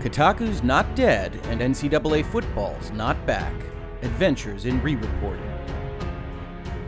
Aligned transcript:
Kotaku's 0.00 0.62
not 0.62 0.94
dead 0.94 1.40
and 1.46 1.60
NCAA 1.60 2.24
football's 2.24 2.92
not 2.92 3.26
back. 3.26 3.52
Adventures 4.02 4.64
in 4.64 4.80
re 4.80 4.94
reporting. 4.94 5.50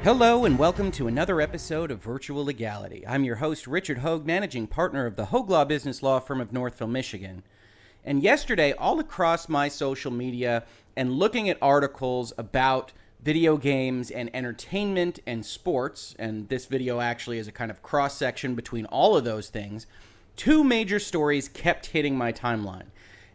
Hello, 0.04 0.44
and 0.44 0.56
welcome 0.56 0.92
to 0.92 1.08
another 1.08 1.40
episode 1.40 1.90
of 1.90 2.00
Virtual 2.00 2.44
Legality. 2.44 3.04
I'm 3.04 3.24
your 3.24 3.34
host, 3.36 3.66
Richard 3.66 3.98
Hoeg, 3.98 4.24
managing 4.24 4.68
partner 4.68 5.06
of 5.06 5.16
the 5.16 5.26
Hoeg 5.26 5.48
Law 5.48 5.64
Business 5.64 6.04
Law 6.04 6.20
Firm 6.20 6.40
of 6.40 6.52
Northville, 6.52 6.86
Michigan. 6.86 7.42
And 8.04 8.22
yesterday, 8.22 8.74
all 8.74 9.00
across 9.00 9.48
my 9.48 9.66
social 9.66 10.12
media 10.12 10.62
and 10.96 11.14
looking 11.14 11.50
at 11.50 11.58
articles 11.60 12.32
about 12.38 12.92
video 13.20 13.56
games 13.56 14.12
and 14.12 14.30
entertainment 14.32 15.18
and 15.26 15.44
sports, 15.44 16.14
and 16.16 16.48
this 16.48 16.66
video 16.66 17.00
actually 17.00 17.38
is 17.38 17.48
a 17.48 17.52
kind 17.52 17.72
of 17.72 17.82
cross 17.82 18.16
section 18.16 18.54
between 18.54 18.86
all 18.86 19.16
of 19.16 19.24
those 19.24 19.48
things, 19.48 19.88
two 20.36 20.62
major 20.62 21.00
stories 21.00 21.48
kept 21.48 21.86
hitting 21.86 22.16
my 22.16 22.32
timeline. 22.32 22.86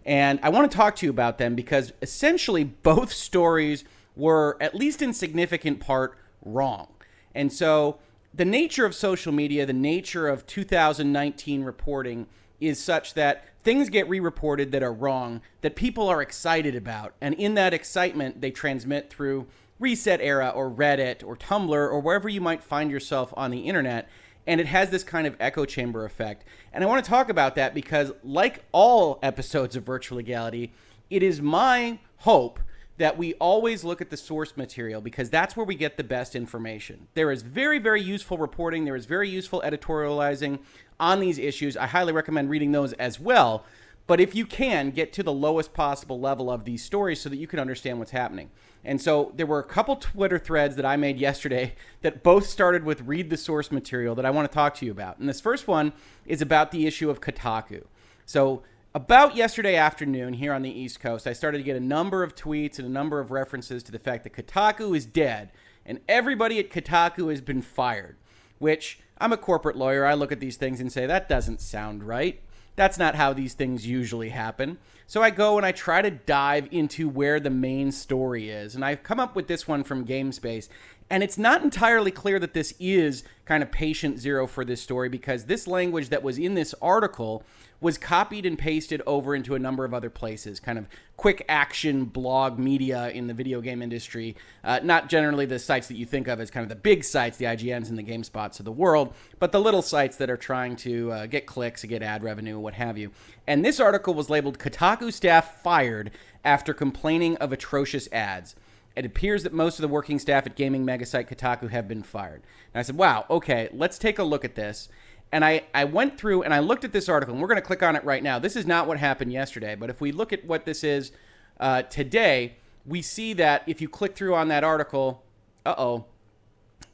And 0.06 0.40
I 0.44 0.50
want 0.50 0.70
to 0.70 0.78
talk 0.78 0.96
to 0.98 1.06
you 1.06 1.10
about 1.10 1.38
them 1.38 1.56
because 1.56 1.94
essentially 2.02 2.64
both 2.64 3.12
stories 3.28 3.84
were, 4.16 4.58
at 4.62 4.76
least 4.76 5.02
in 5.02 5.14
significant 5.14 5.80
part, 5.80 6.18
wrong. 6.44 6.88
And 7.34 7.52
so 7.52 8.00
the 8.34 8.46
nature 8.46 8.86
of 8.86 8.94
social 8.94 9.32
media, 9.32 9.66
the 9.66 9.74
nature 9.74 10.28
of 10.28 10.46
2019 10.46 11.64
reporting 11.64 12.28
is 12.60 12.82
such 12.82 13.14
that 13.16 13.46
things 13.64 13.90
get 13.90 14.08
re 14.08 14.20
reported 14.20 14.72
that 14.72 14.84
are 14.84 14.94
wrong, 14.94 15.42
that 15.62 15.76
people 15.76 16.08
are 16.08 16.22
excited 16.22 16.76
about. 16.76 17.14
And 17.20 17.36
in 17.36 17.56
that 17.56 17.74
excitement, 17.74 18.42
they 18.42 18.52
transmit 18.52 19.10
through 19.10 19.48
ResetEra 19.82 20.56
or 20.56 20.70
Reddit 20.70 21.24
or 21.24 21.36
Tumblr 21.36 21.70
or 21.70 22.00
wherever 22.00 22.30
you 22.30 22.40
might 22.40 22.64
find 22.64 22.90
yourself 22.90 23.34
on 23.36 23.52
the 23.52 23.62
internet. 23.62 24.08
And 24.48 24.62
it 24.62 24.68
has 24.68 24.90
this 24.90 25.04
kind 25.04 25.26
of 25.26 25.36
echo 25.40 25.66
chamber 25.66 26.06
effect. 26.06 26.46
And 26.72 26.84
I 26.84 26.88
want 26.88 27.04
to 27.04 27.10
talk 27.10 27.30
about 27.30 27.56
that 27.56 27.74
because, 27.74 28.12
like 28.24 28.64
all 28.72 29.20
episodes 29.24 29.76
of 29.76 29.84
Virtual 29.84 30.18
Legality, 30.18 30.74
it 31.10 31.24
is 31.24 31.42
my 31.42 32.00
hope 32.18 32.60
that 32.98 33.18
we 33.18 33.34
always 33.36 33.84
look 33.84 34.02
at 34.02 34.10
the 34.10 34.18
source 34.18 34.56
material 34.56 35.02
because 35.02 35.30
that's 35.30 35.58
where 35.58 35.66
we 35.66 35.76
get 35.76 35.98
the 35.98 36.04
best 36.04 36.36
information. 36.36 37.08
There 37.14 37.32
is 37.32 37.42
very, 37.42 37.78
very 37.78 38.02
useful 38.02 38.38
reporting, 38.38 38.86
there 38.86 38.96
is 38.96 39.06
very 39.06 39.30
useful 39.30 39.62
editorializing 39.66 40.60
on 41.00 41.20
these 41.20 41.38
issues. 41.38 41.76
I 41.76 41.88
highly 41.88 42.14
recommend 42.14 42.50
reading 42.50 42.72
those 42.72 42.94
as 42.94 43.20
well. 43.20 43.66
But 44.08 44.22
if 44.22 44.36
you 44.36 44.46
can, 44.46 44.92
get 44.92 45.14
to 45.14 45.24
the 45.24 45.34
lowest 45.34 45.74
possible 45.74 46.20
level 46.20 46.52
of 46.52 46.64
these 46.64 46.84
stories 46.84 47.20
so 47.20 47.30
that 47.30 47.38
you 47.38 47.48
can 47.48 47.60
understand 47.60 47.98
what's 47.98 48.12
happening. 48.12 48.52
And 48.84 49.02
so 49.02 49.32
there 49.36 49.48
were 49.48 49.60
a 49.60 49.64
couple 49.64 49.96
Twitter 49.96 50.38
threads 50.38 50.76
that 50.76 50.86
I 50.86 50.96
made 50.96 51.18
yesterday 51.18 51.74
that 52.02 52.22
both 52.22 52.46
started 52.46 52.84
with 52.84 53.02
read 53.02 53.30
the 53.30 53.38
source 53.38 53.72
material 53.72 54.14
that 54.16 54.26
I 54.26 54.30
want 54.30 54.50
to 54.50 54.54
talk 54.54 54.76
to 54.76 54.86
you 54.86 54.92
about. 54.92 55.18
And 55.18 55.28
this 55.28 55.42
first 55.42 55.68
one 55.68 55.94
is 56.26 56.42
about 56.42 56.72
the 56.72 56.86
issue 56.86 57.10
of 57.10 57.20
Kotaku. 57.20 57.84
So 58.26 58.62
about 58.94 59.36
yesterday 59.36 59.76
afternoon 59.76 60.36
here 60.36 60.54
on 60.54 60.62
the 60.62 60.70
East 60.70 61.00
Coast, 61.00 61.26
I 61.26 61.34
started 61.34 61.58
to 61.58 61.64
get 61.64 61.76
a 61.76 61.82
number 61.82 62.22
of 62.22 62.36
tweets 62.36 62.78
and 62.78 62.88
a 62.88 62.92
number 62.92 63.20
of 63.20 63.32
references 63.32 63.82
to 63.84 63.92
the 63.92 64.00
fact 64.00 64.24
that 64.24 64.34
Kotaku 64.34 64.96
is 64.96 65.06
dead 65.06 65.52
and 65.86 66.00
everybody 66.08 66.60
at 66.60 66.70
Kotaku 66.70 67.30
has 67.30 67.42
been 67.42 67.62
fired, 67.62 68.18
which 68.60 69.00
I'm 69.18 69.34
a 69.34 69.38
corporate 69.38 69.76
lawyer. 69.76 70.06
I 70.06 70.14
look 70.14 70.32
at 70.32 70.40
these 70.40 70.58
things 70.58 70.80
and 70.80 70.92
say, 70.92 71.06
that 71.08 71.28
doesn't 71.28 71.60
sound 71.60 72.04
right. 72.04 72.42
That's 72.76 72.98
not 72.98 73.16
how 73.16 73.34
these 73.34 73.54
things 73.54 73.88
usually 73.88 74.30
happen. 74.30 74.78
So 75.08 75.22
I 75.22 75.30
go 75.30 75.58
and 75.58 75.66
I 75.66 75.72
try 75.72 76.02
to 76.02 76.12
dive 76.12 76.68
into 76.72 77.08
where 77.08 77.40
the 77.40 77.50
main 77.50 77.92
story 77.92 78.50
is. 78.50 78.76
And 78.76 78.84
I've 78.84 79.04
come 79.04 79.20
up 79.20 79.36
with 79.36 79.48
this 79.48 79.68
one 79.68 79.84
from 79.84 80.06
GameSpace. 80.06 80.68
And 81.10 81.22
it's 81.22 81.38
not 81.38 81.64
entirely 81.64 82.10
clear 82.10 82.40
that 82.40 82.54
this 82.54 82.74
is 82.80 83.24
kind 83.46 83.62
of 83.62 83.72
patient 83.72 84.18
zero 84.18 84.48
for 84.48 84.66
this 84.66 84.82
story 84.82 85.08
because 85.08 85.46
this 85.46 85.68
language 85.68 86.10
that 86.10 86.24
was 86.24 86.40
in 86.40 86.56
this 86.56 86.74
article 86.82 87.44
was 87.80 88.00
copied 88.00 88.46
and 88.46 88.58
pasted 88.58 89.04
over 89.06 89.36
into 89.36 89.54
a 89.54 89.60
number 89.60 89.86
of 89.86 89.94
other 89.94 90.10
places, 90.10 90.60
kind 90.60 90.80
of 90.80 90.88
quick 91.16 91.46
action 91.48 92.06
blog 92.06 92.58
media 92.58 93.10
in 93.10 93.28
the 93.28 93.34
video 93.36 93.62
game 93.62 93.84
industry. 93.84 94.36
Uh, 94.64 94.80
not 94.82 95.08
generally 95.08 95.46
the 95.46 95.60
sites 95.60 95.88
that 95.88 95.96
you 95.96 96.08
think 96.08 96.28
of 96.28 96.40
as 96.40 96.50
kind 96.50 96.64
of 96.64 96.70
the 96.70 96.76
big 96.76 97.04
sites, 97.04 97.38
the 97.38 97.46
IGNs 97.46 97.90
and 97.90 98.00
the 98.00 98.04
GameSpots 98.04 98.58
of 98.58 98.66
the 98.66 98.72
world, 98.72 99.14
but 99.38 99.52
the 99.52 99.62
little 99.62 99.84
sites 99.84 100.18
that 100.18 100.32
are 100.32 100.38
trying 100.38 100.76
to 100.78 101.12
uh, 101.12 101.26
get 101.28 101.46
clicks, 101.46 101.84
get 101.84 102.02
ad 102.02 102.24
revenue, 102.24 102.58
what 102.58 102.74
have 102.74 102.98
you. 102.98 103.12
And 103.46 103.64
this 103.64 103.80
article 103.80 104.16
was 104.16 104.30
labeled 104.32 104.58
Kotaku 104.58 105.14
staff 105.14 105.62
fired 105.62 106.10
after 106.44 106.74
complaining 106.74 107.38
of 107.38 107.52
atrocious 107.52 108.12
ads. 108.12 108.56
It 108.96 109.06
appears 109.06 109.44
that 109.44 109.54
most 109.54 109.78
of 109.78 109.82
the 109.82 109.88
working 109.88 110.20
staff 110.20 110.46
at 110.46 110.56
gaming 110.56 110.86
megasite 110.86 111.30
Kotaku 111.30 111.70
have 111.70 111.88
been 111.88 112.04
fired. 112.04 112.44
And 112.74 112.80
I 112.80 112.82
said, 112.82 112.96
wow, 112.96 113.26
okay, 113.30 113.70
let's 113.74 113.98
take 113.98 114.20
a 114.20 114.24
look 114.24 114.46
at 114.46 114.56
this. 114.56 114.88
And 115.32 115.44
I, 115.44 115.64
I 115.74 115.84
went 115.84 116.18
through 116.18 116.44
and 116.44 116.54
I 116.54 116.60
looked 116.60 116.86
at 116.86 116.94
this 116.94 117.10
article, 117.10 117.34
and 117.34 117.42
we're 117.42 117.50
going 117.50 117.60
to 117.60 117.66
click 117.66 117.84
on 117.84 117.96
it 117.96 118.04
right 118.06 118.24
now. 118.24 118.40
This 118.40 118.56
is 118.56 118.66
not 118.66 118.88
what 118.88 118.98
happened 118.98 119.34
yesterday, 119.34 119.76
but 119.76 119.90
if 119.90 120.00
we 120.00 120.12
look 120.12 120.32
at 120.32 120.46
what 120.46 120.66
this 120.66 120.84
is 120.84 121.12
uh, 121.60 121.82
today, 121.84 122.56
we 122.86 123.02
see 123.02 123.34
that 123.34 123.64
if 123.68 123.82
you 123.82 123.90
click 123.90 124.16
through 124.16 124.36
on 124.36 124.48
that 124.48 124.64
article, 124.64 125.24
uh 125.66 125.76
oh, 125.78 126.06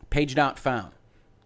page 0.10 0.36
not 0.36 0.58
found. 0.58 0.94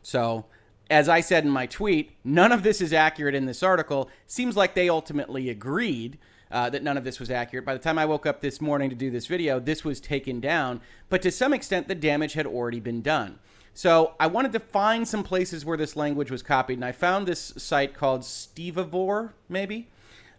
So, 0.04 0.46
as 0.90 1.10
I 1.10 1.20
said 1.20 1.44
in 1.44 1.50
my 1.50 1.66
tweet, 1.66 2.12
none 2.24 2.52
of 2.52 2.62
this 2.62 2.80
is 2.80 2.94
accurate 2.94 3.34
in 3.34 3.46
this 3.46 3.64
article. 3.64 4.10
Seems 4.28 4.56
like 4.56 4.76
they 4.76 4.88
ultimately 4.88 5.50
agreed 5.50 6.20
uh, 6.56 6.70
that 6.70 6.82
none 6.82 6.96
of 6.98 7.04
this 7.04 7.20
was 7.20 7.30
accurate. 7.30 7.66
By 7.66 7.74
the 7.74 7.80
time 7.80 8.00
I 8.00 8.06
woke 8.06 8.26
up 8.26 8.40
this 8.40 8.62
morning 8.62 8.90
to 8.90 8.96
do 8.96 9.12
this 9.12 9.28
video, 9.28 9.60
this 9.60 9.84
was 9.84 10.00
taken 10.00 10.40
down, 10.40 10.80
but 11.10 11.22
to 11.24 11.30
some 11.30 11.54
extent, 11.54 11.90
the 11.90 11.96
damage 11.96 12.32
had 12.32 12.48
already 12.48 12.80
been 12.80 13.02
done. 13.02 13.40
So 13.74 14.14
I 14.22 14.28
wanted 14.28 14.54
to 14.54 14.62
find 14.62 15.06
some 15.06 15.22
places 15.22 15.66
where 15.66 15.76
this 15.76 15.98
language 15.98 16.32
was 16.32 16.42
copied, 16.42 16.76
and 16.76 16.86
I 16.86 16.94
found 16.94 17.28
this 17.28 17.54
site 17.58 17.94
called 17.94 18.24
Stevivor, 18.24 19.34
maybe. 19.50 19.90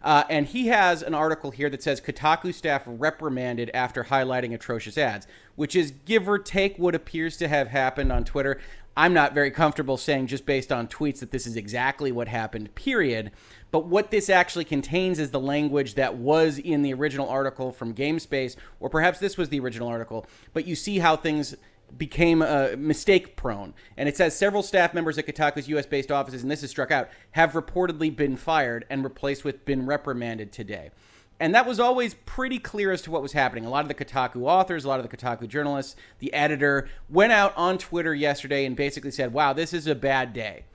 Uh, 0.01 0.23
and 0.27 0.47
he 0.47 0.67
has 0.67 1.03
an 1.03 1.13
article 1.13 1.51
here 1.51 1.69
that 1.69 1.83
says 1.83 2.01
Kotaku 2.01 2.51
staff 2.51 2.83
reprimanded 2.87 3.69
after 3.75 4.05
highlighting 4.05 4.55
atrocious 4.55 4.97
ads, 4.97 5.27
which 5.55 5.75
is 5.75 5.91
give 6.05 6.27
or 6.27 6.39
take 6.39 6.79
what 6.79 6.95
appears 6.95 7.37
to 7.37 7.47
have 7.47 7.67
happened 7.67 8.11
on 8.11 8.23
Twitter. 8.23 8.59
I'm 8.95 9.13
not 9.13 9.35
very 9.35 9.51
comfortable 9.51 9.97
saying 9.97 10.25
just 10.25 10.47
based 10.47 10.71
on 10.71 10.87
tweets 10.87 11.19
that 11.19 11.29
this 11.29 11.45
is 11.45 11.55
exactly 11.55 12.11
what 12.11 12.27
happened, 12.27 12.73
period. 12.73 13.31
But 13.71 13.85
what 13.85 14.11
this 14.11 14.29
actually 14.29 14.65
contains 14.65 15.19
is 15.19 15.31
the 15.31 15.39
language 15.39 15.95
that 15.95 16.15
was 16.15 16.57
in 16.57 16.81
the 16.81 16.93
original 16.93 17.27
article 17.29 17.71
from 17.71 17.93
GameSpace, 17.93 18.55
or 18.79 18.89
perhaps 18.89 19.19
this 19.19 19.37
was 19.37 19.49
the 19.49 19.59
original 19.59 19.87
article. 19.87 20.25
But 20.53 20.65
you 20.65 20.75
see 20.75 20.99
how 20.99 21.17
things 21.17 21.55
became 21.97 22.41
uh, 22.41 22.69
mistake 22.77 23.35
prone. 23.35 23.73
And 23.95 24.09
it 24.09 24.17
says 24.17 24.35
several 24.35 24.63
staff 24.63 24.93
members 24.93 25.17
at 25.17 25.25
Kotaku's 25.25 25.67
US 25.69 25.85
based 25.85 26.11
offices, 26.11 26.41
and 26.41 26.51
this 26.51 26.63
is 26.63 26.69
struck 26.69 26.91
out, 26.91 27.09
have 27.31 27.53
reportedly 27.53 28.13
been 28.13 28.35
fired 28.35 28.85
and 28.89 29.03
replaced 29.03 29.43
with 29.43 29.65
been 29.65 29.85
reprimanded 29.85 30.51
today. 30.51 30.91
And 31.39 31.53
that 31.53 31.67
was 31.67 31.79
always 31.79 32.15
pretty 32.25 32.57
clear 32.57 32.91
as 32.91 33.03
to 33.03 33.11
what 33.11 33.21
was 33.21 33.33
happening. 33.33 33.65
A 33.65 33.69
lot 33.69 33.83
of 33.83 33.89
the 33.89 33.93
Kotaku 33.93 34.47
authors, 34.47 34.85
a 34.85 34.87
lot 34.87 34.99
of 34.99 35.07
the 35.07 35.15
Kotaku 35.15 35.47
journalists, 35.47 35.95
the 36.19 36.33
editor 36.33 36.89
went 37.09 37.31
out 37.31 37.53
on 37.55 37.77
Twitter 37.77 38.15
yesterday 38.15 38.65
and 38.65 38.75
basically 38.75 39.11
said, 39.11 39.33
wow, 39.33 39.53
this 39.53 39.71
is 39.71 39.85
a 39.85 39.93
bad 39.93 40.33
day. 40.33 40.65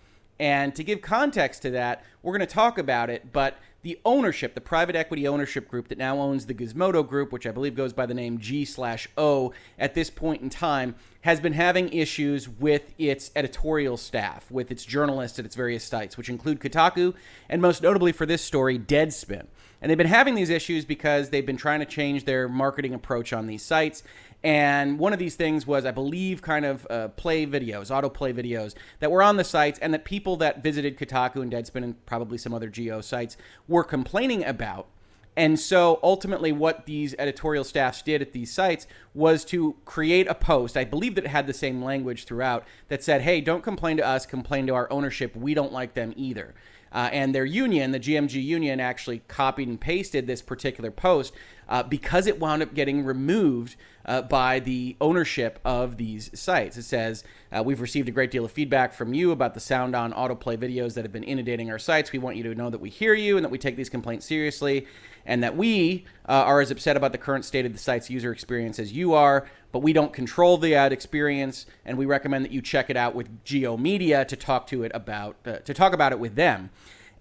And 0.43 0.75
to 0.75 0.83
give 0.83 1.03
context 1.03 1.63
to 1.63 1.71
that, 1.71 2.03
we're 2.21 2.37
going 2.37 2.41
to 2.41 2.53
talk 2.53 2.77
about 2.77 3.11
it, 3.11 3.33
but 3.33 3.59
the 3.83 4.01
ownership, 4.05 4.57
the 4.57 4.61
private 4.61 4.97
equity 4.97 5.29
ownership 5.29 5.69
group 5.69 5.87
that 5.87 5.99
now 5.99 6.19
owns 6.19 6.47
the 6.47 6.55
Gizmodo 6.55 7.09
Group, 7.09 7.31
which 7.31 7.47
I 7.47 7.53
believe 7.53 7.77
goes 7.77 7.93
by 7.93 8.07
the 8.07 8.15
name 8.15 8.41
G 8.41 8.65
slash 8.65 9.09
O 9.17 9.53
at 9.79 9.95
this 9.95 10.11
point 10.11 10.43
in 10.43 10.51
time, 10.51 10.97
has 11.21 11.39
been 11.39 11.53
having 11.53 11.93
issues 11.93 12.49
with 12.49 12.93
its 12.99 13.31
editorial 13.37 13.97
staff, 13.97 14.51
with 14.51 14.73
its 14.73 14.85
journalists 14.85 15.39
at 15.39 15.45
its 15.45 15.55
various 15.55 15.85
sites, 15.85 16.17
which 16.17 16.29
include 16.29 16.59
Kotaku, 16.59 17.15
and 17.49 17.63
most 17.63 17.81
notably 17.81 18.11
for 18.11 18.27
this 18.27 18.43
story, 18.43 18.81
Deadspin. 18.81 19.47
And 19.81 19.91
they've 19.91 19.99
been 19.99 20.09
having 20.09 20.35
these 20.35 20.51
issues 20.51 20.85
because 20.85 21.31
they've 21.31 21.47
been 21.47 21.57
trying 21.57 21.81
to 21.81 21.87
change 21.87 22.25
their 22.25 22.49
marketing 22.49 22.95
approach 22.95 23.33
on 23.33 23.47
these 23.47 23.63
sites. 23.63 24.03
And 24.45 24.99
one 24.99 25.13
of 25.13 25.19
these 25.19 25.37
things 25.37 25.67
was, 25.67 25.85
I 25.85 25.93
believe, 25.93 26.43
kind 26.43 26.65
of 26.65 26.87
uh, 26.91 27.09
play 27.09 27.47
videos, 27.47 27.91
autoplay 27.91 28.35
videos 28.35 28.75
that 28.99 29.11
were 29.11 29.23
on 29.23 29.37
the 29.37 29.45
sites, 29.45 29.79
and 29.79 29.95
that 29.95 30.05
people 30.05 30.37
that 30.39 30.63
visited 30.63 30.99
Kotaku 30.99 31.43
and 31.43 31.53
Deadspin 31.53 31.85
and 31.85 32.07
probably 32.07 32.39
some 32.39 32.53
other 32.53 32.69
Geo 32.69 33.01
sites 33.01 33.37
were 33.69 33.85
complaining 33.85 34.45
about. 34.45 34.89
And 35.37 35.59
so 35.59 35.99
ultimately, 36.03 36.53
what 36.53 36.87
these 36.87 37.15
editorial 37.19 37.65
staffs 37.65 38.03
did 38.03 38.21
at 38.21 38.33
these 38.33 38.53
sites 38.53 38.87
was 39.15 39.45
to 39.45 39.77
create 39.85 40.27
a 40.27 40.35
post. 40.35 40.77
I 40.77 40.85
believe 40.85 41.15
that 41.17 41.25
it 41.25 41.31
had 41.31 41.47
the 41.47 41.53
same 41.53 41.83
language 41.83 42.25
throughout 42.25 42.65
that 42.89 43.03
said, 43.03 43.23
hey, 43.23 43.41
don't 43.41 43.63
complain 43.63 43.97
to 43.99 44.07
us, 44.07 44.25
complain 44.25 44.67
to 44.67 44.75
our 44.75 44.91
ownership. 44.91 45.37
We 45.37 45.55
don't 45.55 45.73
like 45.73 45.95
them 45.95 46.13
either. 46.17 46.55
Uh, 46.93 47.09
and 47.13 47.35
their 47.35 47.45
union, 47.45 47.91
the 47.91 48.01
GMG 48.01 48.43
union, 48.43 48.79
actually 48.79 49.23
copied 49.29 49.69
and 49.69 49.81
pasted 49.81 50.27
this 50.27 50.43
particular 50.43 50.91
post 50.91 51.33
uh, 51.69 51.83
because 51.83 52.27
it 52.27 52.39
wound 52.39 52.63
up 52.63 52.75
getting 52.75 53.05
removed 53.05 53.77
uh, 54.05 54.21
by 54.21 54.59
the 54.59 54.97
ownership 55.01 55.59
of 55.65 55.97
these 55.97 56.31
sites. 56.39 56.77
It 56.77 56.83
says, 56.83 57.25
uh, 57.51 57.63
We've 57.65 57.81
received 57.81 58.09
a 58.09 58.13
great 58.13 58.31
deal 58.31 58.45
of 58.45 58.53
feedback 58.53 58.93
from 58.93 59.15
you 59.15 59.31
about 59.31 59.55
the 59.55 59.61
sound 59.61 59.97
on 59.97 60.13
autoplay 60.13 60.57
videos 60.59 60.95
that 60.95 61.05
have 61.05 61.13
been 61.13 61.25
inundating 61.25 61.71
our 61.71 61.79
sites. 61.79 62.13
We 62.13 62.19
want 62.19 62.37
you 62.37 62.43
to 62.45 62.55
know 62.55 62.69
that 62.69 62.81
we 62.81 62.91
hear 62.91 63.15
you 63.15 63.37
and 63.37 63.45
that 63.45 63.51
we 63.51 63.59
take 63.59 63.77
these 63.77 63.89
complaints 63.89 64.27
seriously, 64.27 64.87
and 65.25 65.43
that 65.43 65.57
we 65.57 66.05
uh, 66.29 66.33
are 66.33 66.61
as 66.61 66.71
upset 66.71 66.97
about 66.97 67.13
the 67.13 67.19
current 67.19 67.45
state 67.45 67.65
of 67.65 67.73
the 67.73 67.79
site's 67.79 68.11
user 68.11 68.33
experience 68.33 68.79
as 68.79 68.93
you 68.93 69.02
are, 69.11 69.49
but 69.73 69.81
we 69.81 69.93
don't 69.93 70.13
control 70.13 70.57
the 70.57 70.77
ad 70.77 70.93
experience, 70.93 71.67
and 71.85 71.99
we 71.99 72.07
recommend 72.07 72.45
that 72.45 72.53
you 72.53 72.63
check 72.63 72.91
it 72.91 72.97
out 72.97 73.17
with 73.17 73.45
Geo 73.45 73.77
Media 73.77 74.25
to 74.25 74.37
talk 74.37 74.69
to 74.69 74.85
it 74.85 74.93
about 74.95 75.37
uh, 75.45 75.57
to 75.57 75.75
talk 75.75 75.93
about 75.93 76.13
it 76.13 76.21
with 76.21 76.37
them. 76.37 76.71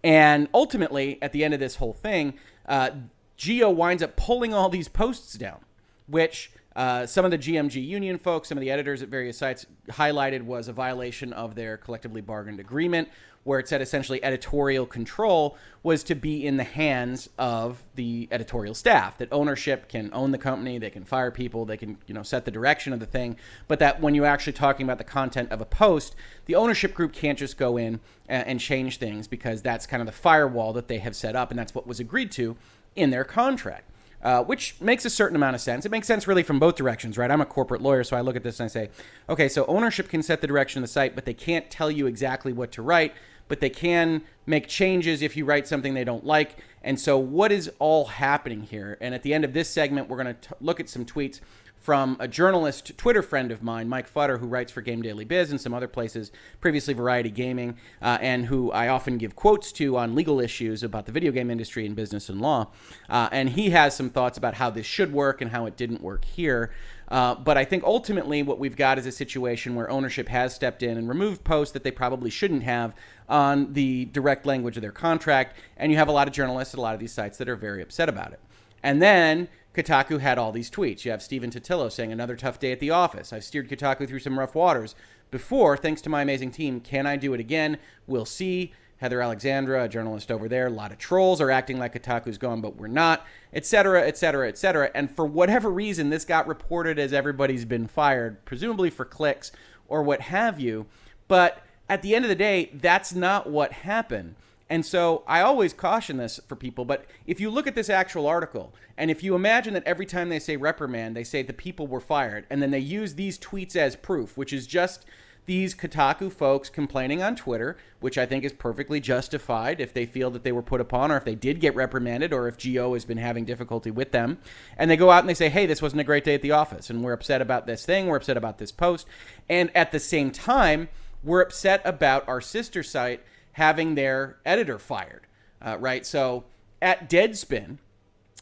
And 0.04 0.48
ultimately, 0.54 1.18
at 1.22 1.32
the 1.32 1.44
end 1.44 1.54
of 1.54 1.60
this 1.60 1.78
whole 1.78 1.94
thing, 1.94 2.36
uh, 2.68 2.92
Geo 3.38 3.72
winds 3.72 4.04
up 4.04 4.16
pulling 4.16 4.54
all 4.54 4.70
these 4.70 4.88
posts 4.88 5.34
down, 5.34 5.60
which 6.08 6.52
uh, 6.76 7.06
some 7.06 7.26
of 7.26 7.32
the 7.32 7.38
GMG 7.38 7.86
union 7.86 8.18
folks, 8.18 8.50
some 8.50 8.58
of 8.58 8.62
the 8.62 8.72
editors 8.72 9.02
at 9.02 9.10
various 9.10 9.38
sites 9.38 9.66
highlighted 9.90 10.44
was 10.44 10.68
a 10.68 10.74
violation 10.74 11.34
of 11.34 11.56
their 11.56 11.78
collectively 11.78 12.22
bargained 12.22 12.60
agreement, 12.60 13.10
where 13.44 13.60
it 13.60 13.68
said 13.68 13.82
essentially 13.82 14.24
editorial 14.24 14.86
control 14.86 15.58
was 15.84 16.04
to 16.04 16.16
be 16.16 16.46
in 16.46 16.58
the 16.58 16.64
hands 16.64 17.28
of 17.38 17.84
the 17.96 18.28
editorial 18.32 18.74
staff. 18.74 19.18
That 19.18 19.28
ownership 19.32 19.90
can 19.90 20.12
own 20.14 20.32
the 20.32 20.38
company, 20.38 20.78
they 20.78 20.92
can 20.92 21.04
fire 21.04 21.32
people, 21.32 21.66
they 21.66 21.78
can 21.78 21.98
you 22.08 22.14
know 22.14 22.24
set 22.24 22.46
the 22.46 22.52
direction 22.52 22.94
of 22.94 23.00
the 23.00 23.06
thing, 23.06 23.36
but 23.68 23.80
that 23.80 24.00
when 24.00 24.16
you're 24.16 24.26
actually 24.26 24.54
talking 24.54 24.86
about 24.86 24.98
the 24.98 25.04
content 25.04 25.52
of 25.52 25.60
a 25.60 25.66
post, 25.66 26.16
the 26.46 26.56
ownership 26.56 26.94
group 26.94 27.12
can't 27.12 27.38
just 27.38 27.58
go 27.58 27.76
in 27.76 28.00
and, 28.30 28.48
and 28.48 28.60
change 28.62 28.98
things 28.98 29.28
because 29.28 29.62
that's 29.62 29.86
kind 29.86 30.02
of 30.02 30.06
the 30.06 30.14
firewall 30.14 30.72
that 30.74 30.88
they 30.88 31.00
have 31.00 31.16
set 31.16 31.36
up, 31.36 31.50
and 31.50 31.60
that's 31.60 31.76
what 31.76 31.86
was 31.86 32.00
agreed 32.00 32.32
to 32.32 32.56
in 32.96 33.10
their 33.10 33.24
contract 33.26 33.91
uh, 34.24 34.44
which 34.44 34.80
makes 34.80 35.06
a 35.06 35.10
certain 35.10 35.36
amount 35.36 35.56
of 35.56 35.62
sense. 35.62 35.86
It 35.86 35.92
makes 35.92 36.08
sense 36.08 36.28
really 36.28 36.44
from 36.44 36.60
both 36.60 36.76
directions, 36.76 37.18
right? 37.18 37.32
I'm 37.32 37.42
a 37.42 37.46
corporate 37.46 37.82
lawyer, 37.82 38.04
so 38.04 38.16
I 38.16 38.22
look 38.22 38.36
at 38.36 38.44
this 38.44 38.60
and 38.60 38.66
I 38.66 38.68
say, 38.68 38.90
okay, 39.30 39.48
so 39.48 39.66
ownership 39.66 40.10
can 40.10 40.22
set 40.22 40.42
the 40.42 40.48
direction 40.48 40.84
of 40.84 40.88
the 40.88 40.92
site, 40.94 41.16
but 41.16 41.26
they 41.26 41.34
can't 41.34 41.70
tell 41.70 41.90
you 41.90 42.08
exactly 42.08 42.54
what 42.54 42.72
to 42.74 42.82
write, 42.82 43.14
but 43.48 43.60
they 43.60 43.70
can 43.70 44.22
make 44.46 44.68
changes 44.68 45.22
if 45.22 45.36
you 45.36 45.46
write 45.46 45.68
something 45.68 45.94
they 45.94 46.04
don't 46.04 46.26
like. 46.26 46.58
And 46.84 47.00
so, 47.00 47.18
what 47.18 47.52
is 47.52 47.70
all 47.80 48.06
happening 48.06 48.62
here? 48.62 48.98
And 49.02 49.14
at 49.14 49.24
the 49.24 49.34
end 49.34 49.44
of 49.44 49.54
this 49.54 49.70
segment, 49.70 50.08
we're 50.08 50.24
going 50.24 50.36
to 50.36 50.56
look 50.62 50.80
at 50.80 50.90
some 50.90 51.06
tweets 51.06 51.42
from 51.82 52.16
a 52.20 52.28
journalist, 52.28 52.96
Twitter 52.96 53.24
friend 53.24 53.52
of 53.52 53.64
mine, 53.64 53.90
Mike 53.90 54.12
Futter, 54.12 54.40
who 54.40 54.46
writes 54.46 54.72
for 54.72 54.82
Game 54.82 55.02
Daily 55.02 55.26
Biz 55.26 55.50
and 55.50 55.60
some 55.60 55.74
other 55.74 55.88
places, 55.88 56.32
previously 56.62 56.94
Variety 56.94 57.32
Gaming, 57.32 57.76
uh, 58.04 58.20
and 58.22 58.46
who 58.46 58.72
I 58.72 58.88
often 58.88 59.18
give 59.18 59.36
quotes 59.36 59.72
to 59.74 59.98
on 59.98 60.14
legal 60.14 60.40
issues 60.40 60.84
about 60.84 61.08
the 61.08 61.12
video 61.12 61.32
game 61.32 61.50
industry 61.50 61.88
and 61.88 61.96
business 61.96 62.30
and 62.30 62.40
law. 62.40 62.68
Uh, 63.10 63.30
and 63.32 63.50
he 63.50 63.72
has 63.72 63.96
some 63.96 64.12
thoughts 64.12 64.38
about 64.38 64.54
how 64.54 64.70
this 64.70 64.86
should 64.86 65.12
work 65.12 65.42
and 65.42 65.50
how 65.50 65.66
it 65.66 65.76
didn't 65.76 66.02
work 66.02 66.24
here. 66.24 66.72
Uh, 67.08 67.34
but 67.34 67.58
I 67.58 67.66
think 67.66 67.84
ultimately 67.84 68.44
what 68.44 68.60
we've 68.60 68.76
got 68.76 69.00
is 69.00 69.08
a 69.08 69.12
situation 69.12 69.74
where 69.74 69.90
ownership 69.90 70.30
has 70.30 70.54
stepped 70.54 70.84
in 70.84 70.98
and 70.98 71.10
removed 71.10 71.44
posts 71.44 71.74
that 71.74 71.84
they 71.84 71.92
probably 71.92 72.30
shouldn't 72.30 72.64
have 72.64 72.94
on 73.28 73.74
the 73.74 74.06
direct 74.06 74.46
language 74.46 74.78
of 74.78 74.82
their 74.82 74.92
contract. 74.92 75.58
And 75.78 75.92
you 75.92 75.98
have 75.98 76.08
a 76.08 76.14
lot 76.14 76.28
of 76.28 76.34
journalists 76.34 76.76
at 76.76 76.78
a 76.78 76.82
lot 76.82 76.94
of 76.94 77.00
these 77.00 77.12
sites 77.12 77.40
that 77.40 77.50
are 77.50 77.56
very 77.56 77.82
upset 77.82 78.08
about 78.08 78.34
it. 78.34 78.40
And 78.84 79.02
then 79.02 79.48
Kotaku 79.74 80.20
had 80.20 80.38
all 80.38 80.52
these 80.52 80.70
tweets. 80.70 81.06
You 81.06 81.12
have 81.12 81.22
Stephen 81.22 81.50
Totilo 81.50 81.92
saying, 81.92 82.12
Another 82.12 82.36
tough 82.36 82.60
day 82.60 82.72
at 82.72 82.80
the 82.80 82.90
office. 82.90 83.32
I've 83.32 83.44
steered 83.44 83.70
Kotaku 83.70 84.08
through 84.08 84.20
some 84.20 84.38
rough 84.38 84.56
waters 84.56 84.96
before, 85.30 85.78
thanks 85.78 86.02
to 86.02 86.10
my 86.10 86.22
amazing 86.22 86.52
team. 86.52 86.82
Can 86.82 87.08
I 87.08 87.16
do 87.16 87.34
it 87.34 87.40
again? 87.40 87.78
We'll 88.06 88.26
see. 88.26 88.74
Heather 88.98 89.22
Alexandra, 89.22 89.86
a 89.86 89.90
journalist 89.90 90.32
over 90.32 90.48
there, 90.48 90.68
a 90.68 90.70
lot 90.72 90.92
of 90.92 91.00
trolls 91.00 91.42
are 91.42 91.50
acting 91.50 91.80
like 91.80 91.96
Kotaku's 91.96 92.38
gone, 92.38 92.62
but 92.62 92.76
we're 92.76 92.86
not, 92.86 93.26
etc., 93.52 94.06
etc., 94.08 94.48
etc. 94.48 94.92
And 94.94 95.10
for 95.10 95.26
whatever 95.26 95.72
reason, 95.72 96.12
this 96.12 96.24
got 96.24 96.46
reported 96.46 97.00
as 97.00 97.12
everybody's 97.12 97.66
been 97.66 97.88
fired, 97.88 98.46
presumably 98.46 98.92
for 98.92 99.04
clicks 99.04 99.52
or 99.88 100.04
what 100.04 100.22
have 100.22 100.60
you. 100.60 100.86
But 101.28 101.64
at 101.90 102.04
the 102.04 102.14
end 102.14 102.26
of 102.26 102.30
the 102.30 102.36
day, 102.36 102.70
that's 102.76 103.16
not 103.16 103.50
what 103.50 103.72
happened. 103.72 104.36
And 104.72 104.86
so 104.86 105.24
I 105.28 105.42
always 105.42 105.74
caution 105.74 106.16
this 106.16 106.40
for 106.48 106.56
people, 106.56 106.86
but 106.86 107.06
if 107.28 107.42
you 107.42 107.50
look 107.50 107.68
at 107.68 107.76
this 107.76 107.90
actual 107.90 108.26
article, 108.26 108.74
and 108.98 109.12
if 109.12 109.22
you 109.22 109.36
imagine 109.36 109.74
that 109.74 109.84
every 109.84 110.06
time 110.06 110.30
they 110.30 110.40
say 110.40 110.56
reprimand, 110.56 111.14
they 111.14 111.26
say 111.26 111.44
the 111.44 111.52
people 111.52 111.88
were 111.88 112.00
fired, 112.00 112.48
and 112.50 112.62
then 112.62 112.72
they 112.72 112.80
use 112.80 113.16
these 113.16 113.38
tweets 113.38 113.76
as 113.76 113.98
proof, 113.98 114.38
which 114.38 114.54
is 114.54 114.66
just 114.66 115.04
these 115.46 115.76
Kotaku 115.76 116.32
folks 116.32 116.70
complaining 116.70 117.22
on 117.22 117.36
Twitter, 117.36 117.76
which 118.00 118.18
I 118.18 118.26
think 118.26 118.46
is 118.46 118.54
perfectly 118.54 119.02
justified 119.02 119.82
if 119.82 119.94
they 119.94 120.06
feel 120.06 120.32
that 120.32 120.46
they 120.46 120.54
were 120.54 120.62
put 120.62 120.80
upon 120.80 121.12
or 121.12 121.18
if 121.18 121.26
they 121.26 121.36
did 121.36 121.60
get 121.60 121.76
reprimanded 121.76 122.32
or 122.32 122.48
if 122.48 122.58
Geo 122.58 122.94
has 122.94 123.04
been 123.04 123.18
having 123.18 123.44
difficulty 123.44 123.92
with 123.92 124.14
them. 124.14 124.38
And 124.78 124.90
they 124.90 124.96
go 124.96 125.12
out 125.12 125.20
and 125.20 125.28
they 125.28 125.34
say, 125.34 125.50
hey, 125.50 125.66
this 125.66 125.82
wasn't 125.82 126.00
a 126.00 126.06
great 126.06 126.24
day 126.24 126.36
at 126.36 126.42
the 126.42 126.52
office, 126.52 126.90
and 126.90 127.04
we're 127.04 127.12
upset 127.12 127.42
about 127.42 127.68
this 127.68 127.86
thing, 127.86 128.08
we're 128.08 128.16
upset 128.16 128.38
about 128.38 128.58
this 128.58 128.72
post. 128.72 129.06
And 129.50 129.70
at 129.76 129.92
the 129.92 130.00
same 130.00 130.32
time, 130.32 130.88
we're 131.24 131.42
upset 131.42 131.82
about 131.84 132.26
our 132.30 132.40
sister 132.40 132.84
site 132.84 133.22
having 133.54 133.96
their 133.96 134.38
editor 134.46 134.80
fired, 134.80 135.28
uh, 135.62 135.78
right? 135.80 136.06
So 136.06 136.46
at 136.82 137.10
Deadspin, 137.10 137.78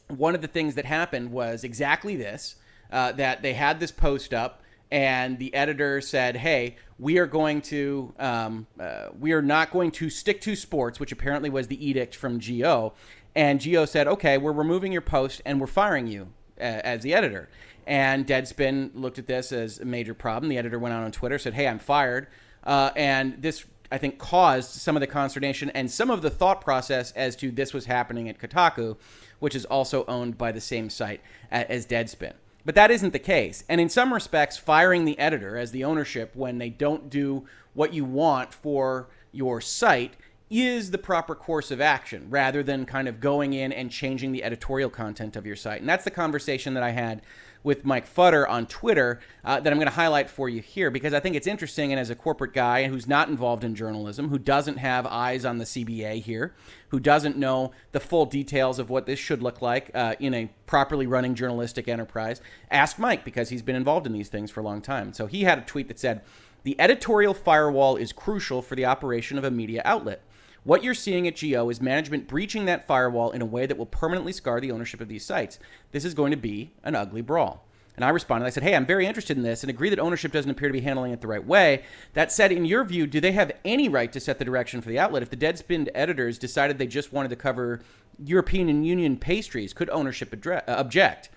one 0.08 0.34
of 0.34 0.42
the 0.42 0.48
things 0.48 0.74
that 0.74 0.84
happened 0.84 1.30
was 1.32 1.64
exactly 1.64 2.16
this 2.16 2.56
uh, 2.90 3.12
that 3.12 3.42
they 3.42 3.54
had 3.54 3.80
this 3.80 3.92
post 3.92 4.34
up 4.34 4.62
and 4.90 5.38
the 5.38 5.54
editor 5.54 6.00
said, 6.00 6.36
"Hey, 6.36 6.76
we 6.98 7.18
are 7.18 7.26
going 7.26 7.62
to, 7.62 8.12
um, 8.18 8.66
uh, 8.78 9.08
we 9.18 9.32
are 9.32 9.42
not 9.42 9.70
going 9.70 9.90
to 9.92 10.10
stick 10.10 10.40
to 10.42 10.56
sports," 10.56 10.98
which 10.98 11.12
apparently 11.12 11.50
was 11.50 11.68
the 11.68 11.84
edict 11.84 12.14
from 12.14 12.40
Geo. 12.40 12.92
And 13.34 13.60
Geo 13.60 13.84
said, 13.84 14.08
"Okay, 14.08 14.36
we're 14.38 14.52
removing 14.52 14.92
your 14.92 15.00
post 15.00 15.42
and 15.44 15.60
we're 15.60 15.68
firing 15.68 16.06
you 16.06 16.32
uh, 16.58 16.62
as 16.62 17.02
the 17.02 17.14
editor." 17.14 17.48
And 17.86 18.26
Deadspin 18.26 18.90
looked 18.94 19.18
at 19.18 19.26
this 19.26 19.52
as 19.52 19.78
a 19.78 19.84
major 19.84 20.14
problem. 20.14 20.48
The 20.48 20.58
editor 20.58 20.78
went 20.78 20.94
out 20.94 21.04
on 21.04 21.12
Twitter, 21.12 21.38
said, 21.38 21.54
"Hey, 21.54 21.68
I'm 21.68 21.78
fired," 21.78 22.26
uh, 22.64 22.90
and 22.96 23.40
this 23.40 23.64
I 23.90 23.98
think 23.98 24.18
caused 24.18 24.70
some 24.70 24.96
of 24.96 25.00
the 25.00 25.06
consternation 25.06 25.70
and 25.70 25.90
some 25.90 26.10
of 26.10 26.22
the 26.22 26.30
thought 26.30 26.60
process 26.60 27.12
as 27.12 27.34
to 27.36 27.50
this 27.50 27.74
was 27.74 27.86
happening 27.86 28.28
at 28.28 28.38
Kotaku, 28.38 28.96
which 29.40 29.54
is 29.54 29.64
also 29.64 30.04
owned 30.06 30.38
by 30.38 30.52
the 30.52 30.60
same 30.60 30.90
site 30.90 31.20
as 31.50 31.86
Deadspin. 31.86 32.34
But 32.64 32.74
that 32.74 32.90
isn't 32.90 33.12
the 33.12 33.18
case. 33.18 33.64
And 33.68 33.80
in 33.80 33.88
some 33.88 34.12
respects, 34.12 34.56
firing 34.56 35.04
the 35.06 35.18
editor 35.18 35.56
as 35.56 35.70
the 35.70 35.84
ownership 35.84 36.30
when 36.34 36.58
they 36.58 36.68
don't 36.68 37.08
do 37.10 37.46
what 37.74 37.94
you 37.94 38.04
want 38.04 38.52
for 38.52 39.08
your 39.32 39.60
site 39.60 40.14
is 40.50 40.90
the 40.90 40.98
proper 40.98 41.36
course 41.36 41.70
of 41.70 41.80
action 41.80 42.26
rather 42.28 42.62
than 42.62 42.84
kind 42.84 43.06
of 43.06 43.20
going 43.20 43.52
in 43.52 43.72
and 43.72 43.90
changing 43.90 44.32
the 44.32 44.42
editorial 44.42 44.90
content 44.90 45.36
of 45.36 45.46
your 45.46 45.54
site. 45.54 45.80
And 45.80 45.88
that's 45.88 46.04
the 46.04 46.10
conversation 46.10 46.74
that 46.74 46.82
I 46.82 46.90
had 46.90 47.22
with 47.62 47.84
Mike 47.84 48.12
Futter 48.12 48.48
on 48.48 48.66
Twitter 48.66 49.20
uh, 49.44 49.60
that 49.60 49.70
I'm 49.70 49.78
going 49.78 49.86
to 49.86 49.94
highlight 49.94 50.30
for 50.30 50.48
you 50.48 50.60
here 50.60 50.90
because 50.90 51.12
I 51.14 51.20
think 51.20 51.36
it's 51.36 51.46
interesting. 51.46 51.92
And 51.92 52.00
as 52.00 52.10
a 52.10 52.14
corporate 52.14 52.52
guy 52.52 52.88
who's 52.88 53.06
not 53.06 53.28
involved 53.28 53.62
in 53.62 53.74
journalism, 53.74 54.28
who 54.30 54.38
doesn't 54.38 54.78
have 54.78 55.06
eyes 55.06 55.44
on 55.44 55.58
the 55.58 55.64
CBA 55.64 56.22
here, 56.22 56.54
who 56.88 56.98
doesn't 56.98 57.36
know 57.36 57.70
the 57.92 58.00
full 58.00 58.26
details 58.26 58.78
of 58.78 58.90
what 58.90 59.06
this 59.06 59.18
should 59.18 59.42
look 59.42 59.62
like 59.62 59.90
uh, 59.94 60.14
in 60.18 60.34
a 60.34 60.50
properly 60.66 61.06
running 61.06 61.34
journalistic 61.34 61.86
enterprise, 61.86 62.40
ask 62.70 62.98
Mike 62.98 63.24
because 63.24 63.50
he's 63.50 63.62
been 63.62 63.76
involved 63.76 64.06
in 64.06 64.12
these 64.12 64.28
things 64.28 64.50
for 64.50 64.60
a 64.60 64.64
long 64.64 64.80
time. 64.80 65.12
So 65.12 65.26
he 65.26 65.42
had 65.42 65.58
a 65.58 65.62
tweet 65.62 65.88
that 65.88 66.00
said, 66.00 66.22
the 66.62 66.78
editorial 66.78 67.34
firewall 67.34 67.96
is 67.96 68.12
crucial 68.12 68.60
for 68.62 68.74
the 68.74 68.84
operation 68.84 69.38
of 69.38 69.44
a 69.44 69.50
media 69.50 69.80
outlet. 69.84 70.22
What 70.62 70.84
you're 70.84 70.94
seeing 70.94 71.26
at 71.26 71.36
Geo 71.36 71.70
is 71.70 71.80
management 71.80 72.28
breaching 72.28 72.66
that 72.66 72.86
firewall 72.86 73.30
in 73.30 73.40
a 73.40 73.46
way 73.46 73.64
that 73.64 73.78
will 73.78 73.86
permanently 73.86 74.32
scar 74.32 74.60
the 74.60 74.72
ownership 74.72 75.00
of 75.00 75.08
these 75.08 75.24
sites. 75.24 75.58
This 75.92 76.04
is 76.04 76.12
going 76.12 76.32
to 76.32 76.36
be 76.36 76.72
an 76.84 76.94
ugly 76.94 77.22
brawl. 77.22 77.64
And 77.96 78.04
I 78.04 78.10
responded, 78.10 78.46
I 78.46 78.50
said, 78.50 78.62
Hey, 78.62 78.74
I'm 78.74 78.86
very 78.86 79.06
interested 79.06 79.36
in 79.36 79.42
this 79.42 79.62
and 79.62 79.70
agree 79.70 79.90
that 79.90 79.98
ownership 79.98 80.32
doesn't 80.32 80.50
appear 80.50 80.68
to 80.68 80.72
be 80.72 80.80
handling 80.80 81.12
it 81.12 81.22
the 81.22 81.28
right 81.28 81.44
way. 81.44 81.84
That 82.12 82.30
said, 82.30 82.52
in 82.52 82.64
your 82.64 82.84
view, 82.84 83.06
do 83.06 83.20
they 83.20 83.32
have 83.32 83.52
any 83.64 83.88
right 83.88 84.12
to 84.12 84.20
set 84.20 84.38
the 84.38 84.44
direction 84.44 84.80
for 84.80 84.90
the 84.90 84.98
outlet? 84.98 85.22
If 85.22 85.30
the 85.30 85.36
Deadspin 85.36 85.88
editors 85.94 86.38
decided 86.38 86.78
they 86.78 86.86
just 86.86 87.12
wanted 87.12 87.30
to 87.30 87.36
cover 87.36 87.80
European 88.22 88.84
Union 88.84 89.16
pastries, 89.16 89.72
could 89.72 89.90
ownership 89.90 90.46
uh, 90.46 90.60
object? 90.68 91.30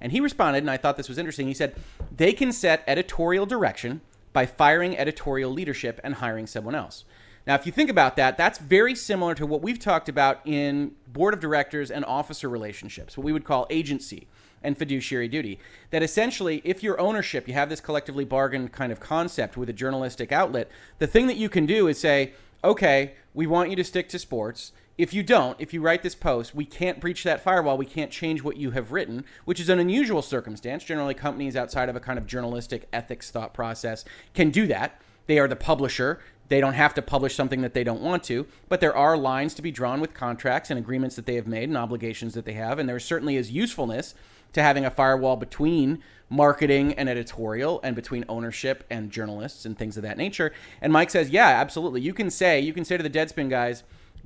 And 0.00 0.12
he 0.12 0.20
responded, 0.20 0.62
and 0.62 0.70
I 0.70 0.76
thought 0.76 0.96
this 0.96 1.08
was 1.08 1.18
interesting. 1.18 1.48
He 1.48 1.54
said, 1.54 1.76
They 2.16 2.32
can 2.32 2.52
set 2.52 2.84
editorial 2.86 3.46
direction 3.46 4.00
by 4.32 4.46
firing 4.46 4.96
editorial 4.96 5.50
leadership 5.50 6.00
and 6.04 6.14
hiring 6.16 6.46
someone 6.46 6.74
else. 6.74 7.04
Now, 7.48 7.54
if 7.54 7.64
you 7.64 7.72
think 7.72 7.88
about 7.88 8.16
that, 8.16 8.36
that's 8.36 8.58
very 8.58 8.94
similar 8.94 9.34
to 9.34 9.46
what 9.46 9.62
we've 9.62 9.78
talked 9.78 10.10
about 10.10 10.42
in 10.44 10.92
board 11.06 11.32
of 11.32 11.40
directors 11.40 11.90
and 11.90 12.04
officer 12.04 12.46
relationships, 12.46 13.16
what 13.16 13.24
we 13.24 13.32
would 13.32 13.44
call 13.44 13.66
agency 13.70 14.28
and 14.62 14.76
fiduciary 14.76 15.28
duty. 15.28 15.58
That 15.90 16.02
essentially, 16.02 16.60
if 16.62 16.82
your 16.82 17.00
ownership, 17.00 17.48
you 17.48 17.54
have 17.54 17.70
this 17.70 17.80
collectively 17.80 18.26
bargained 18.26 18.72
kind 18.72 18.92
of 18.92 19.00
concept 19.00 19.56
with 19.56 19.70
a 19.70 19.72
journalistic 19.72 20.30
outlet, 20.30 20.68
the 20.98 21.06
thing 21.06 21.26
that 21.28 21.38
you 21.38 21.48
can 21.48 21.64
do 21.64 21.88
is 21.88 21.98
say, 21.98 22.34
okay, 22.62 23.14
we 23.32 23.46
want 23.46 23.70
you 23.70 23.76
to 23.76 23.84
stick 23.84 24.10
to 24.10 24.18
sports. 24.18 24.72
If 24.98 25.14
you 25.14 25.22
don't, 25.22 25.58
if 25.58 25.72
you 25.72 25.80
write 25.80 26.02
this 26.02 26.14
post, 26.14 26.54
we 26.54 26.66
can't 26.66 27.00
breach 27.00 27.24
that 27.24 27.40
firewall. 27.40 27.78
We 27.78 27.86
can't 27.86 28.10
change 28.10 28.42
what 28.42 28.58
you 28.58 28.72
have 28.72 28.92
written, 28.92 29.24
which 29.46 29.60
is 29.60 29.70
an 29.70 29.78
unusual 29.78 30.20
circumstance. 30.20 30.84
Generally, 30.84 31.14
companies 31.14 31.56
outside 31.56 31.88
of 31.88 31.96
a 31.96 32.00
kind 32.00 32.18
of 32.18 32.26
journalistic 32.26 32.88
ethics 32.92 33.30
thought 33.30 33.54
process 33.54 34.04
can 34.34 34.50
do 34.50 34.66
that. 34.66 35.00
They 35.28 35.38
are 35.38 35.46
the 35.46 35.56
publisher. 35.56 36.20
They 36.48 36.60
don't 36.60 36.74
have 36.74 36.94
to 36.94 37.02
publish 37.02 37.34
something 37.34 37.60
that 37.60 37.74
they 37.74 37.84
don't 37.84 38.00
want 38.00 38.24
to, 38.24 38.46
but 38.68 38.80
there 38.80 38.96
are 38.96 39.16
lines 39.16 39.54
to 39.54 39.62
be 39.62 39.70
drawn 39.70 40.00
with 40.00 40.14
contracts 40.14 40.70
and 40.70 40.78
agreements 40.78 41.16
that 41.16 41.26
they 41.26 41.34
have 41.34 41.46
made 41.46 41.68
and 41.68 41.76
obligations 41.76 42.34
that 42.34 42.44
they 42.44 42.54
have. 42.54 42.78
And 42.78 42.88
there 42.88 42.98
certainly 42.98 43.36
is 43.36 43.50
usefulness 43.50 44.14
to 44.54 44.62
having 44.62 44.84
a 44.84 44.90
firewall 44.90 45.36
between 45.36 46.02
marketing 46.30 46.94
and 46.94 47.08
editorial 47.08 47.80
and 47.82 47.94
between 47.94 48.24
ownership 48.28 48.84
and 48.90 49.10
journalists 49.10 49.64
and 49.64 49.76
things 49.76 49.96
of 49.96 50.02
that 50.02 50.16
nature. 50.16 50.52
And 50.80 50.92
Mike 50.92 51.10
says, 51.10 51.30
yeah, 51.30 51.48
absolutely. 51.48 52.00
You 52.00 52.14
can 52.14 52.30
say, 52.30 52.60
you 52.60 52.72
can 52.72 52.84
say 52.84 52.96
to 52.96 53.02
the 53.02 53.10
Deadspin 53.10 53.50
guys, 53.50 53.82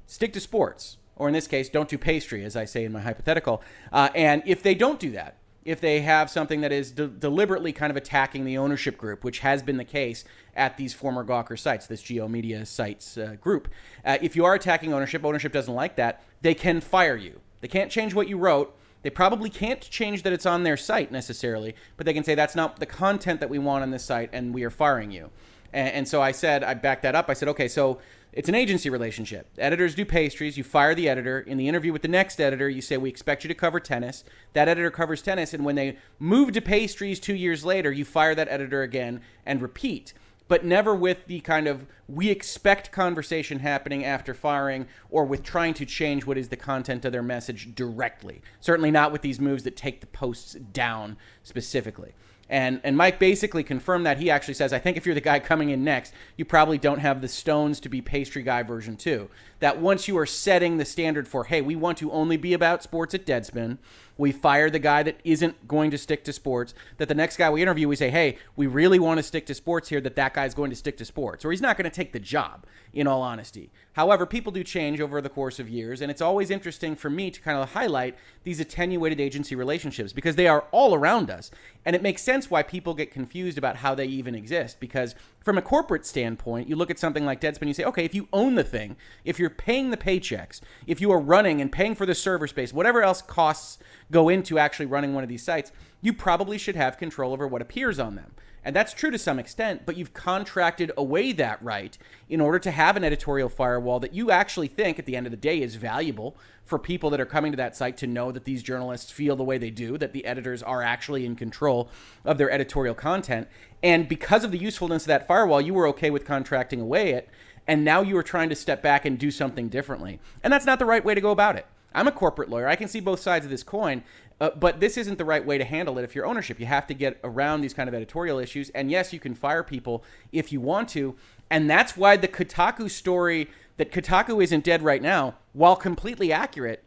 stick 0.07 0.33
to 0.35 0.41
sports, 0.41 0.99
or 1.17 1.29
in 1.29 1.35
this 1.35 1.47
case, 1.47 1.69
don't 1.69 1.89
do 1.89 1.99
pastry, 1.99 2.45
as 2.45 2.57
I 2.57 2.65
say 2.65 2.85
in 2.85 2.93
my 2.93 3.01
hypothetical. 3.01 3.63
Uh, 3.93 4.11
and 4.15 4.43
if 4.47 4.63
they 4.63 4.75
don't 4.75 5.01
do 5.01 5.11
that, 5.13 5.39
if 5.65 5.81
they 5.81 6.01
have 6.01 6.29
something 6.31 6.61
that 6.61 6.73
is 6.73 6.91
de- 6.93 7.07
deliberately 7.07 7.73
kind 7.73 7.91
of 7.91 7.97
attacking 7.97 8.45
the 8.45 8.59
ownership 8.59 8.99
group, 8.99 9.25
which 9.25 9.41
has 9.41 9.63
been 9.63 9.77
the 9.77 9.85
case 9.85 10.25
at 10.55 10.77
these 10.77 10.93
former 10.93 11.25
Gawker 11.25 11.59
sites, 11.59 11.87
this 11.87 12.03
Geo 12.03 12.29
Media 12.29 12.67
sites 12.67 13.17
uh, 13.17 13.37
group. 13.41 13.69
Uh, 14.05 14.19
if 14.21 14.35
you 14.37 14.45
are 14.45 14.55
attacking 14.55 14.93
ownership, 14.93 15.25
ownership 15.25 15.53
doesn't 15.53 15.75
like 15.75 15.97
that, 15.97 16.23
they 16.41 16.55
can 16.55 16.81
fire 16.81 17.17
you. 17.17 17.41
They 17.61 17.69
can't 17.69 17.91
change 17.91 18.15
what 18.15 18.29
you 18.29 18.37
wrote. 18.37 18.77
They 19.03 19.11
probably 19.11 19.51
can't 19.51 19.81
change 19.81 20.23
that 20.23 20.33
it's 20.33 20.47
on 20.47 20.63
their 20.63 20.77
site 20.77 21.11
necessarily, 21.11 21.75
but 21.97 22.07
they 22.07 22.13
can 22.13 22.25
say 22.25 22.35
that's 22.35 22.55
not 22.55 22.79
the 22.79 22.87
content 22.87 23.41
that 23.41 23.51
we 23.51 23.59
want 23.59 23.83
on 23.83 23.91
this 23.91 24.05
site 24.05 24.31
and 24.33 24.55
we 24.55 24.65
are 24.65 24.71
firing 24.71 25.11
you. 25.11 25.31
And, 25.73 25.89
and 25.93 26.09
so 26.09 26.23
I 26.23 26.33
said, 26.33 26.63
I 26.63 26.75
backed 26.75 27.03
that 27.03 27.15
up. 27.15 27.29
I 27.29 27.35
said, 27.35 27.49
okay, 27.49 27.69
so 27.69 27.99
it's 28.33 28.49
an 28.49 28.55
agency 28.55 28.89
relationship. 28.89 29.49
Editors 29.59 29.95
do 29.95 30.05
pastries. 30.05 30.57
You 30.57 30.65
fire 30.65 30.95
the 30.95 31.09
editor. 31.09 31.41
In 31.41 31.59
the 31.59 31.69
interview 31.69 31.93
with 31.93 32.03
the 32.03 32.09
next 32.09 32.41
editor, 32.41 32.69
you 32.69 32.81
say, 32.81 32.97
We 32.97 33.11
expect 33.11 33.45
you 33.45 33.49
to 33.49 33.55
cover 33.55 33.79
tennis. 33.79 34.25
That 34.55 34.69
editor 34.69 34.91
covers 34.91 35.21
tennis. 35.21 35.53
And 35.53 35.65
when 35.65 35.75
they 35.75 35.99
move 36.19 36.53
to 36.53 36.63
pastries 36.63 37.21
two 37.21 37.35
years 37.35 37.65
later, 37.65 37.93
you 37.93 38.05
fire 38.05 38.35
that 38.35 38.49
editor 38.49 38.83
again 38.83 39.21
and 39.45 39.61
repeat 39.61 40.15
but 40.53 40.67
never 40.67 40.95
with 40.95 41.27
the 41.29 41.41
kind 41.41 41.67
of 41.67 41.87
we 42.07 42.29
expect 42.29 42.93
conversation 42.93 43.61
happening 43.61 44.05
after 44.05 44.35
firing 44.35 44.87
or 45.09 45.25
with 45.25 45.43
trying 45.43 45.73
to 45.73 45.87
change 45.87 46.27
what 46.27 46.37
is 46.37 46.51
the 46.51 46.57
content 46.59 47.07
of 47.07 47.13
their 47.13 47.23
message 47.23 47.75
directly. 47.75 48.43
Certainly 48.61 48.91
not 48.91 49.13
with 49.13 49.23
these 49.23 49.41
moves 49.41 49.63
that 49.63 49.79
take 49.79 50.03
the 50.03 50.07
posts 50.07 50.53
down 50.53 51.17
specifically. 51.43 52.13
And, 52.53 52.83
and 52.85 52.99
Mike 52.99 53.19
basically 53.19 53.65
confirmed 53.65 54.05
that. 54.05 54.19
He 54.19 54.31
actually 54.31 54.53
says, 54.53 54.75
I 54.75 54.79
think 54.79 54.99
if 54.99 55.07
you're 55.07 55.15
the 55.15 55.23
guy 55.23 55.41
coming 55.41 55.71
in 55.71 55.83
next, 55.83 56.13
you 56.37 56.45
probably 56.45 56.77
don't 56.77 56.99
have 56.99 57.23
the 57.23 57.29
stones 57.29 57.81
to 57.81 57.89
be 57.89 58.03
pastry 58.03 58.43
guy 58.43 58.63
version 58.63 58.95
two. 58.95 59.31
That 59.61 59.79
once 59.79 60.07
you 60.07 60.19
are 60.19 60.27
setting 60.27 60.77
the 60.77 60.85
standard 60.85 61.27
for, 61.27 61.45
hey, 61.45 61.63
we 61.63 61.77
want 61.77 61.97
to 61.99 62.13
only 62.13 62.37
be 62.37 62.53
about 62.53 62.83
sports 62.83 63.15
at 63.15 63.25
Deadspin, 63.25 63.79
we 64.19 64.33
fire 64.33 64.69
the 64.69 64.79
guy 64.79 65.03
that 65.03 65.19
isn't 65.25 65.67
going 65.67 65.91
to 65.93 65.99
stick 65.99 66.25
to 66.25 66.33
sports. 66.35 66.75
That 66.99 67.09
the 67.09 67.15
next 67.15 67.39
guy 67.39 67.49
we 67.49 67.63
interview, 67.63 67.89
we 67.89 67.97
say, 67.97 68.11
hey, 68.11 68.37
we 68.55 68.67
really 68.67 68.99
want 68.99 69.17
to 69.17 69.23
stick 69.23 69.47
to 69.47 69.55
sports 69.55 69.89
here, 69.89 70.03
that 70.03 70.17
that 70.17 70.35
guy's 70.35 70.55
going 70.55 70.69
to 70.69 70.77
stick 70.77 70.99
to 70.99 71.07
sports, 71.07 71.47
or 71.47 71.53
he's 71.53 71.63
not 71.63 71.79
going 71.79 71.91
to 71.91 71.97
take 71.97 72.13
the 72.13 72.21
job, 72.21 72.67
in 72.93 73.07
all 73.07 73.23
honesty. 73.23 73.71
However, 73.95 74.25
people 74.25 74.53
do 74.53 74.65
change 74.65 75.01
over 75.01 75.21
the 75.21 75.29
course 75.29 75.59
of 75.59 75.69
years, 75.69 76.01
and 76.01 76.11
it's 76.11 76.23
always 76.23 76.51
interesting 76.51 76.97
for 76.97 77.11
me 77.11 77.31
to 77.31 77.41
kind 77.41 77.59
of 77.59 77.73
highlight 77.73 78.17
these 78.43 78.59
attenuated 78.59 79.21
agency 79.21 79.55
relationships 79.55 80.13
because 80.13 80.37
they 80.37 80.49
are 80.49 80.65
all 80.73 80.95
around 80.95 81.31
us. 81.31 81.51
And 81.85 81.95
it 81.95 82.03
makes 82.03 82.23
sense 82.23 82.51
why 82.51 82.63
people 82.63 82.95
get 82.95 83.11
confused 83.11 83.59
about 83.59 83.77
how 83.77 83.95
they 83.95 84.07
even 84.07 84.35
exist 84.35 84.81
because 84.81 85.15
from 85.41 85.59
a 85.59 85.63
corporate 85.63 86.07
standpoint, 86.07 86.69
you 86.69 86.77
look 86.77 86.91
at 86.91 86.99
something 86.99 87.27
like 87.27 87.41
Deadspin, 87.41 87.67
you 87.67 87.75
say, 87.75 87.85
okay, 87.85 88.05
if 88.05 88.15
you 88.15 88.29
own 88.33 88.55
the 88.55 88.65
thing, 88.65 88.97
if 89.25 89.39
you're 89.39 89.51
paying 89.51 89.91
the 89.91 89.97
paychecks, 89.97 90.61
if 90.87 91.01
you 91.01 91.11
are 91.13 91.21
running 91.21 91.61
and 91.61 91.71
paying 91.71 91.95
for 91.95 92.07
the 92.07 92.15
server 92.15 92.47
space, 92.47 92.73
whatever 92.73 93.03
else 93.03 93.21
costs 93.21 93.79
go 94.11 94.29
into 94.29 94.59
actually 94.59 94.87
running 94.87 95.13
one 95.13 95.25
of 95.25 95.29
these 95.29 95.43
sites, 95.43 95.71
you 96.01 96.13
probably 96.13 96.57
should 96.57 96.77
have 96.77 96.97
control 96.97 97.33
over 97.33 97.47
what 97.47 97.61
appears 97.61 97.99
on 97.99 98.17
them. 98.17 98.33
And 98.65 98.77
that's 98.77 98.93
true 98.93 99.11
to 99.11 99.19
some 99.19 99.39
extent, 99.39 99.83
but 99.85 99.97
you've 99.97 100.15
contracted 100.15 100.93
away 100.97 101.33
that 101.33 101.63
right 101.63 101.99
in 102.29 102.41
order 102.41 102.59
to 102.61 102.71
have 102.71 102.97
an 102.97 103.03
editorial 103.03 103.49
firewall 103.49 103.99
that 104.01 104.15
you 104.15 104.31
actually 104.31 104.69
think 104.69 104.99
at 104.99 105.07
the 105.07 105.17
end 105.17 105.27
of 105.27 105.33
the 105.33 105.37
day 105.37 105.61
is 105.61 105.75
valuable 105.75 106.37
for 106.65 106.79
people 106.79 107.11
that 107.11 107.21
are 107.21 107.27
coming 107.27 107.53
to 107.53 107.57
that 107.57 107.75
site 107.77 107.97
to 107.97 108.07
know 108.07 108.31
that 108.31 108.45
these 108.45 108.63
journalists 108.63 109.11
feel 109.11 109.35
the 109.35 109.43
way 109.43 109.59
they 109.59 109.71
do, 109.71 109.99
that 109.99 110.13
the 110.13 110.25
editors 110.25 110.63
are 110.63 110.83
actually 110.83 111.27
in 111.27 111.35
control 111.35 111.91
of 112.25 112.39
their 112.39 112.51
editorial 112.51 112.95
content. 112.95 113.49
And 113.83 114.09
because 114.09 114.45
of 114.45 114.53
the 114.53 114.59
usefulness 114.59 115.03
of 115.03 115.09
that 115.09 115.27
firewall, 115.27 115.61
you 115.61 115.75
were 115.75 115.89
okay 115.89 116.11
with 116.11 116.25
contracting 116.25 116.81
away 116.81 117.11
it. 117.11 117.29
And 117.67 117.85
now 117.85 118.01
you 118.03 118.17
are 118.17 118.23
trying 118.23 118.49
to 118.49 118.55
step 118.55 118.83
back 118.83 119.05
and 119.05 119.19
do 119.19 119.31
something 119.31 119.69
differently. 119.69 120.21
And 120.43 120.53
that's 120.53 120.67
not 120.67 120.79
the 120.79 120.85
right 120.85 121.05
way 121.05 121.15
to 121.15 121.21
go 121.21 121.31
about 121.31 121.57
it. 121.57 121.67
I'm 121.95 122.09
a 122.09 122.13
corporate 122.13 122.49
lawyer. 122.49 122.69
I 122.69 122.77
can 122.77 122.89
see 122.89 123.01
both 123.01 123.21
sides 123.21 123.45
of 123.45 123.51
this 123.51 123.63
coin. 123.63 124.03
Uh, 124.43 124.51
but 124.59 124.81
this 124.81 124.97
isn't 124.97 125.19
the 125.19 125.25
right 125.25 125.47
way 125.47 125.57
to 125.57 125.63
handle 125.65 126.01
it 126.01 126.03
if 126.03 126.17
you're 126.17 126.27
ownership. 126.27 126.59
You 126.59 126.67
have 126.67 126.89
to 126.89 126.95
get 126.95 127.21
around 127.23 127.61
these 127.61 127.73
kind 127.73 127.89
of 127.89 127.95
editorial 127.95 128.41
issues. 128.41 128.71
And 128.71 128.91
yes, 128.91 129.13
you 129.13 129.21
can 129.21 129.37
fire 129.37 129.63
people 129.63 130.03
if 130.33 130.51
you 130.51 130.61
want 130.61 130.89
to. 130.91 131.15
And 131.49 131.71
that's 131.71 131.97
why 131.97 132.17
the 132.17 132.27
Kotaku 132.27 132.91
story 132.91 133.49
that 133.77 133.93
Kotaku 133.93 134.43
isn't 134.43 134.65
dead 134.65 134.83
right 134.83 135.01
now, 135.01 135.37
while 135.53 135.77
completely 135.77 136.33
accurate, 136.33 136.83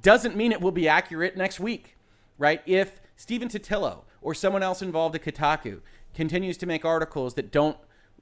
doesn't 0.00 0.36
mean 0.36 0.52
it 0.52 0.60
will 0.60 0.70
be 0.70 0.86
accurate 0.86 1.36
next 1.36 1.58
week, 1.58 1.96
right? 2.38 2.62
If 2.64 3.00
Stephen 3.16 3.48
Totilo 3.48 4.04
or 4.22 4.32
someone 4.32 4.62
else 4.62 4.80
involved 4.80 5.16
at 5.16 5.24
Kotaku 5.24 5.80
continues 6.14 6.56
to 6.58 6.66
make 6.66 6.84
articles 6.84 7.34
that 7.34 7.50
don't 7.50 7.76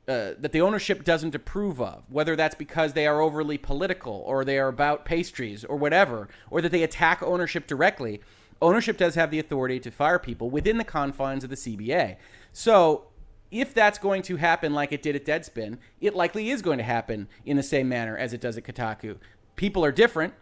uh, 0.09 0.33
that 0.39 0.53
the 0.53 0.63
ownership 0.63 1.05
doesn't 1.05 1.35
approve 1.35 1.83
of, 1.83 2.05
whether 2.09 2.35
that's 2.35 2.55
because 2.55 2.95
they 2.95 3.07
are 3.07 3.21
overly 3.21 3.59
political 3.59 4.25
or 4.27 4.43
they 4.43 4.59
are 4.59 4.69
about 4.69 5.05
pastries 5.05 5.67
or 5.67 5.77
whatever, 5.77 6.31
or 6.51 6.63
that 6.63 6.73
they 6.73 6.83
attack 6.83 7.23
ownership 7.23 7.67
directly, 7.67 8.23
ownership 8.61 8.97
does 8.97 9.15
have 9.15 9.31
the 9.31 9.39
authority 9.39 9.81
to 9.81 9.91
fire 9.91 10.19
people 10.19 10.51
within 10.51 10.79
the 10.79 10.85
confines 10.85 11.45
of 11.45 11.51
the 11.51 11.57
CBA. 11.57 12.17
So 12.53 13.09
if 13.51 13.73
that's 13.73 13.99
going 13.99 14.23
to 14.23 14.37
happen 14.37 14.75
like 14.75 14.93
it 14.93 15.03
did 15.03 15.17
at 15.17 15.25
Deadspin, 15.25 15.79
it 16.01 16.15
likely 16.15 16.51
is 16.51 16.63
going 16.63 16.79
to 16.79 16.85
happen 16.85 17.29
in 17.45 17.57
the 17.57 17.63
same 17.63 17.89
manner 17.89 18.17
as 18.17 18.33
it 18.33 18.41
does 18.41 18.57
at 18.57 18.65
Kotaku. 18.65 19.17
People 19.57 19.85
are 19.85 19.93
different. 19.93 20.35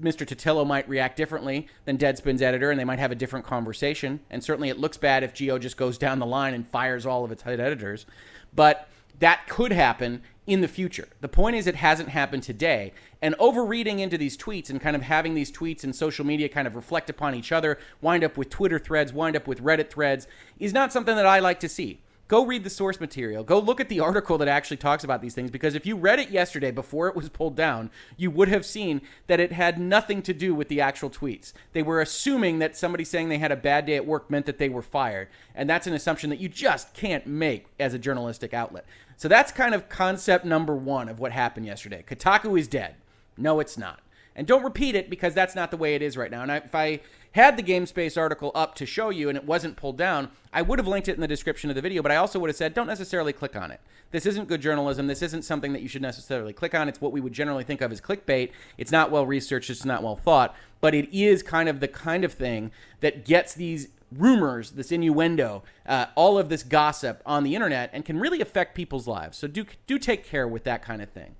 Mr. 0.00 0.24
Totilo 0.24 0.64
might 0.64 0.88
react 0.88 1.16
differently 1.16 1.66
than 1.86 1.98
Deadspin's 1.98 2.40
editor, 2.40 2.70
and 2.70 2.78
they 2.78 2.84
might 2.84 3.00
have 3.00 3.10
a 3.10 3.16
different 3.16 3.44
conversation. 3.44 4.20
And 4.30 4.42
certainly, 4.42 4.68
it 4.68 4.78
looks 4.78 4.96
bad 4.96 5.24
if 5.24 5.34
Geo 5.34 5.58
just 5.58 5.76
goes 5.76 5.98
down 5.98 6.20
the 6.20 6.26
line 6.26 6.54
and 6.54 6.68
fires 6.68 7.04
all 7.04 7.24
of 7.24 7.32
its 7.32 7.42
head 7.42 7.58
editors. 7.58 8.06
But 8.54 8.88
that 9.18 9.48
could 9.48 9.72
happen 9.72 10.22
in 10.46 10.60
the 10.60 10.68
future. 10.68 11.08
The 11.20 11.28
point 11.28 11.56
is, 11.56 11.66
it 11.66 11.74
hasn't 11.74 12.10
happened 12.10 12.44
today. 12.44 12.92
And 13.22 13.36
overreading 13.38 14.00
into 14.00 14.18
these 14.18 14.36
tweets 14.36 14.68
and 14.68 14.80
kind 14.80 14.96
of 14.96 15.02
having 15.02 15.34
these 15.34 15.52
tweets 15.52 15.84
and 15.84 15.94
social 15.94 16.26
media 16.26 16.48
kind 16.48 16.66
of 16.66 16.74
reflect 16.74 17.08
upon 17.08 17.36
each 17.36 17.52
other, 17.52 17.78
wind 18.00 18.24
up 18.24 18.36
with 18.36 18.50
Twitter 18.50 18.80
threads, 18.80 19.12
wind 19.12 19.36
up 19.36 19.46
with 19.46 19.62
Reddit 19.62 19.90
threads, 19.90 20.26
is 20.58 20.72
not 20.72 20.92
something 20.92 21.14
that 21.14 21.24
I 21.24 21.38
like 21.38 21.60
to 21.60 21.68
see. 21.68 22.00
Go 22.26 22.46
read 22.46 22.64
the 22.64 22.70
source 22.70 22.98
material. 22.98 23.44
Go 23.44 23.58
look 23.58 23.78
at 23.78 23.88
the 23.88 24.00
article 24.10 24.38
that 24.38 24.48
actually 24.48 24.78
talks 24.78 25.04
about 25.04 25.22
these 25.22 25.34
things 25.34 25.50
because 25.50 25.74
if 25.76 25.86
you 25.86 25.96
read 25.96 26.18
it 26.18 26.30
yesterday 26.30 26.72
before 26.72 27.06
it 27.06 27.14
was 27.14 27.28
pulled 27.28 27.54
down, 27.54 27.90
you 28.16 28.30
would 28.30 28.48
have 28.48 28.66
seen 28.66 29.02
that 29.28 29.38
it 29.38 29.52
had 29.52 29.78
nothing 29.78 30.20
to 30.22 30.32
do 30.32 30.52
with 30.54 30.68
the 30.68 30.80
actual 30.80 31.10
tweets. 31.10 31.52
They 31.74 31.82
were 31.82 32.00
assuming 32.00 32.58
that 32.58 32.76
somebody 32.76 33.04
saying 33.04 33.28
they 33.28 33.38
had 33.38 33.52
a 33.52 33.56
bad 33.56 33.86
day 33.86 33.96
at 33.96 34.06
work 34.06 34.30
meant 34.30 34.46
that 34.46 34.58
they 34.58 34.68
were 34.68 34.82
fired. 34.82 35.28
And 35.54 35.70
that's 35.70 35.86
an 35.86 35.94
assumption 35.94 36.30
that 36.30 36.40
you 36.40 36.48
just 36.48 36.92
can't 36.94 37.26
make 37.26 37.66
as 37.78 37.94
a 37.94 37.98
journalistic 37.98 38.52
outlet. 38.52 38.86
So 39.16 39.28
that's 39.28 39.52
kind 39.52 39.74
of 39.74 39.88
concept 39.88 40.44
number 40.44 40.74
one 40.74 41.08
of 41.08 41.20
what 41.20 41.30
happened 41.30 41.66
yesterday. 41.66 42.02
Kotaku 42.04 42.58
is 42.58 42.66
dead. 42.66 42.96
No, 43.36 43.60
it's 43.60 43.78
not. 43.78 44.00
And 44.34 44.46
don't 44.46 44.62
repeat 44.62 44.94
it 44.94 45.10
because 45.10 45.34
that's 45.34 45.54
not 45.54 45.70
the 45.70 45.76
way 45.76 45.94
it 45.94 46.02
is 46.02 46.16
right 46.16 46.30
now. 46.30 46.42
And 46.42 46.50
I, 46.50 46.56
if 46.56 46.74
I 46.74 47.00
had 47.32 47.56
the 47.56 47.62
GameSpace 47.62 48.16
article 48.16 48.50
up 48.54 48.74
to 48.76 48.86
show 48.86 49.10
you 49.10 49.28
and 49.28 49.36
it 49.36 49.44
wasn't 49.44 49.76
pulled 49.76 49.98
down, 49.98 50.30
I 50.52 50.62
would 50.62 50.78
have 50.78 50.88
linked 50.88 51.08
it 51.08 51.14
in 51.14 51.20
the 51.20 51.28
description 51.28 51.70
of 51.70 51.76
the 51.76 51.82
video, 51.82 52.02
but 52.02 52.12
I 52.12 52.16
also 52.16 52.38
would 52.38 52.48
have 52.48 52.56
said 52.56 52.72
don't 52.72 52.86
necessarily 52.86 53.32
click 53.32 53.56
on 53.56 53.70
it. 53.70 53.80
This 54.10 54.26
isn't 54.26 54.48
good 54.48 54.60
journalism. 54.60 55.06
This 55.06 55.22
isn't 55.22 55.42
something 55.42 55.72
that 55.72 55.82
you 55.82 55.88
should 55.88 56.02
necessarily 56.02 56.52
click 56.52 56.74
on. 56.74 56.88
It's 56.88 57.00
what 57.00 57.12
we 57.12 57.20
would 57.20 57.32
generally 57.32 57.64
think 57.64 57.80
of 57.80 57.92
as 57.92 58.00
clickbait. 58.00 58.50
It's 58.78 58.92
not 58.92 59.10
well 59.10 59.26
researched, 59.26 59.70
it's 59.70 59.84
not 59.84 60.02
well 60.02 60.16
thought, 60.16 60.54
but 60.80 60.94
it 60.94 61.12
is 61.14 61.42
kind 61.42 61.68
of 61.68 61.80
the 61.80 61.88
kind 61.88 62.24
of 62.24 62.32
thing 62.32 62.70
that 63.00 63.24
gets 63.24 63.54
these 63.54 63.88
rumors, 64.10 64.72
this 64.72 64.92
innuendo, 64.92 65.62
uh, 65.86 66.06
all 66.14 66.38
of 66.38 66.48
this 66.48 66.62
gossip 66.62 67.22
on 67.24 67.44
the 67.44 67.54
internet, 67.54 67.90
and 67.92 68.04
can 68.04 68.18
really 68.18 68.40
affect 68.40 68.74
people's 68.74 69.06
lives. 69.06 69.38
So 69.38 69.46
do 69.46 69.64
do 69.86 69.98
take 69.98 70.24
care 70.24 70.46
with 70.46 70.64
that 70.64 70.82
kind 70.82 71.02
of 71.02 71.10
thing. 71.10 71.36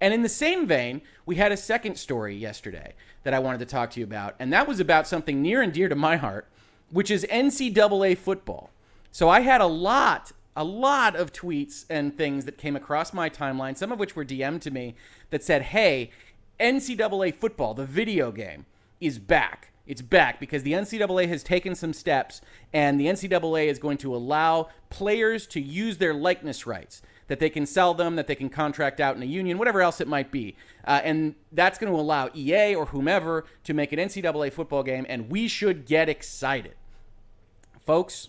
And 0.00 0.12
in 0.12 0.22
the 0.22 0.28
same 0.28 0.66
vein, 0.66 1.02
we 1.24 1.36
had 1.36 1.52
a 1.52 1.56
second 1.56 1.96
story 1.96 2.36
yesterday 2.36 2.94
that 3.22 3.34
I 3.34 3.38
wanted 3.38 3.58
to 3.58 3.66
talk 3.66 3.90
to 3.92 4.00
you 4.00 4.04
about, 4.04 4.36
and 4.38 4.52
that 4.52 4.68
was 4.68 4.78
about 4.78 5.06
something 5.06 5.42
near 5.42 5.62
and 5.62 5.72
dear 5.72 5.88
to 5.88 5.94
my 5.94 6.16
heart, 6.16 6.48
which 6.90 7.10
is 7.10 7.26
NCAA 7.30 8.16
football. 8.16 8.70
So 9.10 9.28
I 9.28 9.40
had 9.40 9.60
a 9.60 9.66
lot, 9.66 10.32
a 10.54 10.64
lot 10.64 11.16
of 11.16 11.32
tweets 11.32 11.86
and 11.88 12.16
things 12.16 12.44
that 12.44 12.58
came 12.58 12.76
across 12.76 13.12
my 13.12 13.30
timeline, 13.30 13.76
some 13.76 13.90
of 13.90 13.98
which 13.98 14.14
were 14.14 14.24
DM'd 14.24 14.62
to 14.62 14.70
me, 14.70 14.94
that 15.30 15.42
said, 15.42 15.62
"Hey, 15.62 16.10
NCAA 16.60 17.30
football, 17.32 17.74
the 17.74 17.86
video 17.86 18.30
game, 18.30 18.66
is 19.00 19.18
back." 19.18 19.72
It's 19.86 20.02
back 20.02 20.40
because 20.40 20.64
the 20.64 20.74
NCAA 20.74 21.28
has 21.28 21.42
taken 21.42 21.74
some 21.74 21.92
steps, 21.92 22.40
and 22.72 23.00
the 23.00 23.06
NCAA 23.06 23.68
is 23.68 23.78
going 23.78 23.98
to 23.98 24.14
allow 24.14 24.68
players 24.90 25.46
to 25.48 25.60
use 25.60 25.98
their 25.98 26.12
likeness 26.12 26.66
rights. 26.66 27.02
That 27.28 27.40
they 27.40 27.50
can 27.50 27.66
sell 27.66 27.92
them, 27.92 28.16
that 28.16 28.28
they 28.28 28.36
can 28.36 28.48
contract 28.48 29.00
out 29.00 29.16
in 29.16 29.22
a 29.22 29.26
union, 29.26 29.58
whatever 29.58 29.80
else 29.80 30.00
it 30.00 30.06
might 30.06 30.30
be. 30.30 30.54
Uh, 30.84 31.00
and 31.02 31.34
that's 31.50 31.78
going 31.78 31.92
to 31.92 31.98
allow 31.98 32.30
EA 32.34 32.74
or 32.74 32.86
whomever 32.86 33.44
to 33.64 33.74
make 33.74 33.92
an 33.92 33.98
NCAA 33.98 34.52
football 34.52 34.84
game, 34.84 35.04
and 35.08 35.28
we 35.28 35.48
should 35.48 35.86
get 35.86 36.08
excited. 36.08 36.74
Folks, 37.84 38.28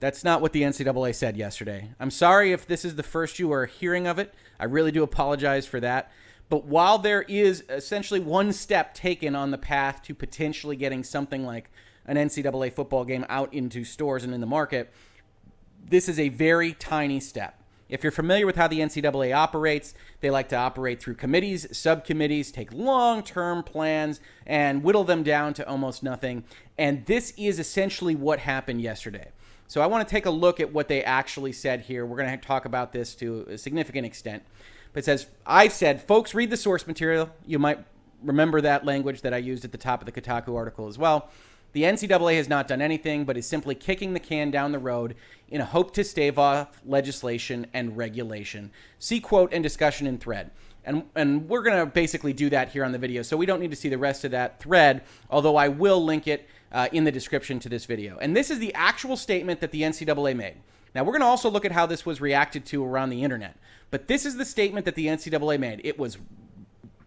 that's 0.00 0.24
not 0.24 0.40
what 0.40 0.52
the 0.52 0.62
NCAA 0.62 1.14
said 1.14 1.36
yesterday. 1.36 1.90
I'm 1.98 2.10
sorry 2.10 2.52
if 2.52 2.66
this 2.66 2.84
is 2.84 2.96
the 2.96 3.02
first 3.02 3.38
you 3.38 3.52
are 3.52 3.66
hearing 3.66 4.06
of 4.06 4.18
it. 4.18 4.34
I 4.60 4.64
really 4.64 4.92
do 4.92 5.02
apologize 5.02 5.66
for 5.66 5.80
that. 5.80 6.10
But 6.48 6.66
while 6.66 6.98
there 6.98 7.22
is 7.22 7.64
essentially 7.68 8.20
one 8.20 8.52
step 8.52 8.94
taken 8.94 9.34
on 9.34 9.50
the 9.50 9.58
path 9.58 10.02
to 10.02 10.14
potentially 10.14 10.76
getting 10.76 11.02
something 11.02 11.44
like 11.44 11.70
an 12.06 12.16
NCAA 12.16 12.72
football 12.72 13.04
game 13.04 13.24
out 13.28 13.52
into 13.54 13.84
stores 13.84 14.24
and 14.24 14.34
in 14.34 14.40
the 14.40 14.46
market, 14.46 14.92
this 15.82 16.08
is 16.08 16.18
a 16.18 16.28
very 16.28 16.74
tiny 16.74 17.18
step. 17.18 17.62
If 17.88 18.02
you're 18.02 18.12
familiar 18.12 18.46
with 18.46 18.56
how 18.56 18.66
the 18.66 18.80
NCAA 18.80 19.34
operates, 19.34 19.94
they 20.20 20.30
like 20.30 20.48
to 20.48 20.56
operate 20.56 21.02
through 21.02 21.14
committees, 21.14 21.66
subcommittees, 21.76 22.50
take 22.50 22.72
long 22.72 23.22
term 23.22 23.62
plans, 23.62 24.20
and 24.46 24.82
whittle 24.82 25.04
them 25.04 25.22
down 25.22 25.54
to 25.54 25.68
almost 25.68 26.02
nothing. 26.02 26.44
And 26.78 27.04
this 27.06 27.34
is 27.36 27.58
essentially 27.58 28.14
what 28.14 28.40
happened 28.40 28.80
yesterday. 28.80 29.30
So 29.66 29.80
I 29.80 29.86
want 29.86 30.06
to 30.06 30.10
take 30.10 30.26
a 30.26 30.30
look 30.30 30.60
at 30.60 30.72
what 30.72 30.88
they 30.88 31.02
actually 31.02 31.52
said 31.52 31.82
here. 31.82 32.06
We're 32.06 32.16
going 32.16 32.38
to 32.38 32.46
talk 32.46 32.64
about 32.64 32.92
this 32.92 33.14
to 33.16 33.46
a 33.50 33.58
significant 33.58 34.06
extent. 34.06 34.42
But 34.92 35.00
it 35.00 35.04
says, 35.04 35.26
I've 35.46 35.72
said, 35.72 36.02
folks, 36.02 36.34
read 36.34 36.50
the 36.50 36.56
source 36.56 36.86
material. 36.86 37.30
You 37.46 37.58
might 37.58 37.84
remember 38.22 38.60
that 38.60 38.84
language 38.84 39.22
that 39.22 39.34
I 39.34 39.38
used 39.38 39.64
at 39.64 39.72
the 39.72 39.78
top 39.78 40.00
of 40.00 40.06
the 40.06 40.20
Kotaku 40.20 40.56
article 40.56 40.86
as 40.86 40.98
well. 40.98 41.28
The 41.74 41.82
NCAA 41.82 42.36
has 42.36 42.48
not 42.48 42.68
done 42.68 42.80
anything, 42.80 43.24
but 43.24 43.36
is 43.36 43.48
simply 43.48 43.74
kicking 43.74 44.14
the 44.14 44.20
can 44.20 44.52
down 44.52 44.70
the 44.70 44.78
road 44.78 45.16
in 45.48 45.60
a 45.60 45.64
hope 45.64 45.92
to 45.94 46.04
stave 46.04 46.38
off 46.38 46.80
legislation 46.86 47.66
and 47.74 47.96
regulation. 47.96 48.70
See 49.00 49.18
quote 49.18 49.52
and 49.52 49.60
discussion 49.60 50.06
in 50.06 50.18
thread. 50.18 50.52
And, 50.84 51.02
and 51.16 51.48
we're 51.48 51.62
going 51.62 51.78
to 51.78 51.86
basically 51.86 52.32
do 52.32 52.48
that 52.50 52.68
here 52.68 52.84
on 52.84 52.92
the 52.92 52.98
video, 52.98 53.22
so 53.22 53.36
we 53.36 53.44
don't 53.44 53.58
need 53.58 53.72
to 53.72 53.76
see 53.76 53.88
the 53.88 53.98
rest 53.98 54.24
of 54.24 54.30
that 54.30 54.60
thread, 54.60 55.02
although 55.28 55.56
I 55.56 55.66
will 55.66 56.02
link 56.04 56.28
it 56.28 56.48
uh, 56.70 56.88
in 56.92 57.02
the 57.02 57.12
description 57.12 57.58
to 57.60 57.68
this 57.68 57.86
video. 57.86 58.18
And 58.18 58.36
this 58.36 58.50
is 58.50 58.60
the 58.60 58.72
actual 58.74 59.16
statement 59.16 59.60
that 59.60 59.72
the 59.72 59.82
NCAA 59.82 60.36
made. 60.36 60.56
Now, 60.94 61.02
we're 61.02 61.12
going 61.12 61.22
to 61.22 61.26
also 61.26 61.50
look 61.50 61.64
at 61.64 61.72
how 61.72 61.86
this 61.86 62.06
was 62.06 62.20
reacted 62.20 62.64
to 62.66 62.84
around 62.84 63.10
the 63.10 63.24
internet. 63.24 63.56
But 63.90 64.06
this 64.06 64.24
is 64.24 64.36
the 64.36 64.44
statement 64.44 64.84
that 64.84 64.94
the 64.94 65.06
NCAA 65.06 65.58
made. 65.58 65.80
It 65.82 65.98
was 65.98 66.18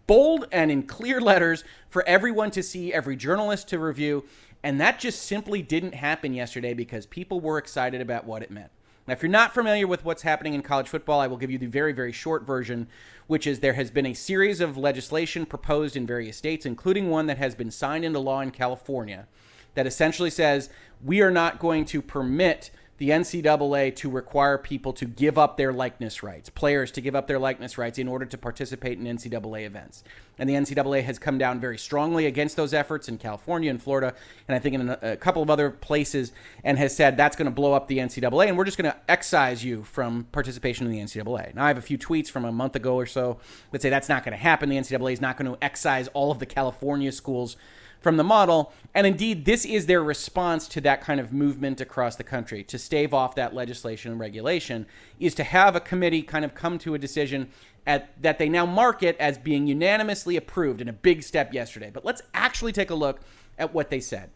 bold 0.08 0.48
and 0.52 0.72
in 0.72 0.84
clear 0.84 1.22
letters 1.22 1.64
for 1.90 2.04
everyone 2.08 2.50
to 2.52 2.64
see, 2.64 2.94
every 2.94 3.16
journalist 3.16 3.68
to 3.70 3.78
review. 3.80 4.26
And 4.64 4.82
that 4.82 5.00
just 5.00 5.24
simply 5.24 5.62
didn't 5.62 5.94
happen 5.94 6.34
yesterday 6.34 6.74
because 6.74 7.06
people 7.06 7.40
were 7.40 7.58
excited 7.58 8.02
about 8.02 8.26
what 8.26 8.42
it 8.42 8.52
meant. 8.52 8.72
Now, 9.08 9.14
if 9.14 9.22
you're 9.22 9.32
not 9.32 9.54
familiar 9.54 9.88
with 9.88 10.04
what's 10.04 10.24
happening 10.24 10.54
in 10.54 10.62
college 10.62 10.90
football, 10.90 11.22
I 11.22 11.28
will 11.28 11.38
give 11.38 11.50
you 11.50 11.58
the 11.58 11.68
very, 11.68 11.94
very 11.94 12.12
short 12.12 12.46
version, 12.46 12.88
which 13.28 13.48
is 13.48 13.60
there 13.60 13.74
has 13.74 13.90
been 13.90 14.06
a 14.06 14.14
series 14.14 14.60
of 14.60 14.76
legislation 14.76 15.46
proposed 15.46 15.96
in 15.96 16.06
various 16.06 16.36
states, 16.36 16.66
including 16.66 17.10
one 17.10 17.28
that 17.28 17.38
has 17.38 17.56
been 17.56 17.72
signed 17.72 18.04
into 18.04 18.20
law 18.20 18.42
in 18.42 18.52
California, 18.52 19.28
that 19.76 19.88
essentially 19.88 20.30
says 20.30 20.70
we 21.02 21.22
are 21.22 21.32
not 21.32 21.60
going 21.60 21.86
to 21.86 22.02
permit 22.02 22.70
the 22.98 23.10
NCAA 23.10 23.96
to 23.98 24.10
require 24.10 24.58
people 24.58 24.92
to 24.94 25.06
give 25.06 25.38
up 25.38 25.58
their 25.58 25.72
likeness 25.72 26.24
rights, 26.24 26.50
players 26.50 26.92
to 26.92 27.02
give 27.02 27.16
up 27.16 27.28
their 27.28 27.38
likeness 27.38 27.78
rights 27.78 28.00
in 28.00 28.08
order 28.08 28.26
to 28.26 28.38
participate 28.38 28.98
in 28.98 29.06
NCAA 29.06 29.66
events. 29.66 30.04
And 30.40 30.50
the 30.50 30.54
NCAA 30.54 31.04
has 31.04 31.20
come 31.20 31.38
down 31.38 31.60
very 31.60 31.78
strongly 31.78 32.26
against 32.26 32.56
those 32.56 32.74
efforts 32.74 33.08
in 33.08 33.18
California 33.18 33.70
and 33.70 33.82
Florida, 33.82 34.16
and 34.48 34.56
I 34.56 34.60
think 34.60 34.76
in 34.76 34.90
a, 34.90 35.00
a 35.02 35.16
couple 35.16 35.44
of 35.44 35.50
other 35.50 35.70
places, 35.70 36.32
and 36.64 36.78
has 36.78 36.96
said 36.96 37.18
that's 37.18 37.36
going 37.36 37.46
to 37.46 37.52
blow 37.52 37.74
up 37.74 37.88
the 37.88 38.00
NCAA, 38.00 38.48
and 38.48 38.58
we're 38.58 38.66
just 38.66 38.78
going 38.78 38.92
to 38.92 38.98
excise 39.08 39.64
you 39.64 39.84
from 39.84 40.26
participation 40.32 40.88
in 40.88 40.92
the 40.92 41.00
NCAA. 41.00 41.54
Now, 41.54 41.66
I 41.66 41.68
have 41.68 41.78
a 41.78 41.82
few 41.82 41.98
tweets 41.98 42.30
from 42.30 42.46
a 42.46 42.52
month 42.52 42.76
ago 42.76 42.96
or 42.96 43.06
so 43.06 43.40
that 43.72 43.82
say 43.82 43.90
that's 43.90 44.10
not 44.10 44.24
going 44.24 44.36
to 44.36 44.42
happen. 44.42 44.70
The 44.70 44.78
NCAA 44.78 45.14
is 45.14 45.22
not 45.22 45.38
going 45.38 45.52
to 45.52 45.64
excise 45.64 46.08
all 46.10 46.32
of 46.32 46.40
the 46.40 46.48
California 46.48 47.12
schools 47.12 47.58
from 48.02 48.18
the 48.18 48.24
model. 48.24 48.74
And 48.94 49.06
indeed, 49.06 49.46
this 49.46 49.66
is 49.66 49.86
their 49.86 50.04
response 50.04 50.68
to 50.70 50.82
that 50.82 51.02
kind 51.02 51.20
of 51.20 51.34
movement 51.34 51.82
across 51.82 52.16
the 52.16 52.24
country 52.24 52.64
to 52.64 52.78
stave 52.78 53.14
off 53.14 53.36
that 53.36 53.54
legislation 53.54 54.12
and 54.12 54.20
regulation 54.20 54.86
is 55.20 55.36
to 55.36 55.44
have 55.44 55.76
a 55.76 55.80
committee 55.80 56.22
kind 56.22 56.46
of 56.46 56.56
come 56.56 56.78
to 56.80 56.94
a 56.94 57.00
decision 57.00 57.50
at, 57.86 58.22
that 58.22 58.38
they 58.38 58.50
now 58.50 58.66
market 58.66 59.16
as 59.20 59.38
being 59.38 59.68
unanimously 59.68 60.36
approved 60.36 60.82
in 60.82 60.90
a 60.90 60.94
big 60.94 61.24
step 61.24 61.54
yesterday. 61.54 61.90
But 61.92 62.06
let's 62.06 62.22
actually 62.34 62.74
take 62.74 62.90
a 62.90 62.96
look 62.96 63.22
at 63.58 63.74
what 63.74 63.90
they 63.90 64.00
said. 64.00 64.30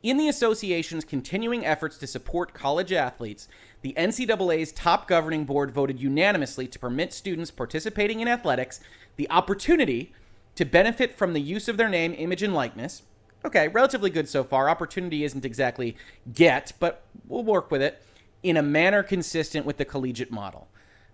In 0.00 0.16
the 0.16 0.28
association's 0.28 1.04
continuing 1.04 1.66
efforts 1.66 1.98
to 1.98 2.06
support 2.06 2.54
college 2.54 2.92
athletes, 2.92 3.48
the 3.82 3.94
NCAA's 3.94 4.70
top 4.70 5.08
governing 5.08 5.44
board 5.44 5.72
voted 5.72 6.00
unanimously 6.00 6.68
to 6.68 6.78
permit 6.78 7.12
students 7.12 7.50
participating 7.50 8.20
in 8.20 8.28
athletics 8.28 8.80
the 9.16 9.28
opportunity 9.28 10.12
to 10.58 10.64
benefit 10.64 11.16
from 11.16 11.34
the 11.34 11.40
use 11.40 11.68
of 11.68 11.76
their 11.76 11.88
name, 11.88 12.12
image, 12.18 12.42
and 12.42 12.52
likeness. 12.52 13.02
Okay, 13.44 13.68
relatively 13.68 14.10
good 14.10 14.28
so 14.28 14.42
far. 14.42 14.68
Opportunity 14.68 15.22
isn't 15.22 15.44
exactly 15.44 15.96
get, 16.34 16.72
but 16.80 17.04
we'll 17.28 17.44
work 17.44 17.70
with 17.70 17.80
it 17.80 18.02
in 18.42 18.56
a 18.56 18.62
manner 18.62 19.04
consistent 19.04 19.64
with 19.64 19.76
the 19.76 19.84
collegiate 19.84 20.32
model. 20.32 20.66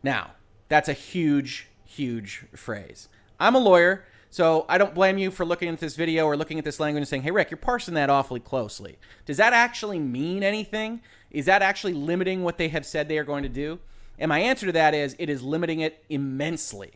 Now, 0.02 0.30
that's 0.70 0.88
a 0.88 0.94
huge, 0.94 1.68
huge 1.84 2.46
phrase. 2.56 3.10
I'm 3.38 3.54
a 3.54 3.58
lawyer, 3.58 4.06
so 4.30 4.64
I 4.66 4.78
don't 4.78 4.94
blame 4.94 5.18
you 5.18 5.30
for 5.30 5.44
looking 5.44 5.68
at 5.68 5.78
this 5.78 5.94
video 5.94 6.24
or 6.24 6.38
looking 6.38 6.58
at 6.58 6.64
this 6.64 6.80
language 6.80 7.02
and 7.02 7.08
saying, 7.08 7.24
hey, 7.24 7.30
Rick, 7.30 7.50
you're 7.50 7.58
parsing 7.58 7.92
that 7.92 8.08
awfully 8.08 8.40
closely. 8.40 8.96
Does 9.26 9.36
that 9.36 9.52
actually 9.52 9.98
mean 9.98 10.42
anything? 10.42 11.02
Is 11.30 11.44
that 11.44 11.60
actually 11.60 11.92
limiting 11.92 12.44
what 12.44 12.56
they 12.56 12.68
have 12.68 12.86
said 12.86 13.10
they 13.10 13.18
are 13.18 13.24
going 13.24 13.42
to 13.42 13.50
do? 13.50 13.78
And 14.18 14.30
my 14.30 14.38
answer 14.38 14.64
to 14.64 14.72
that 14.72 14.94
is 14.94 15.14
it 15.18 15.28
is 15.28 15.42
limiting 15.42 15.80
it 15.80 16.02
immensely 16.08 16.92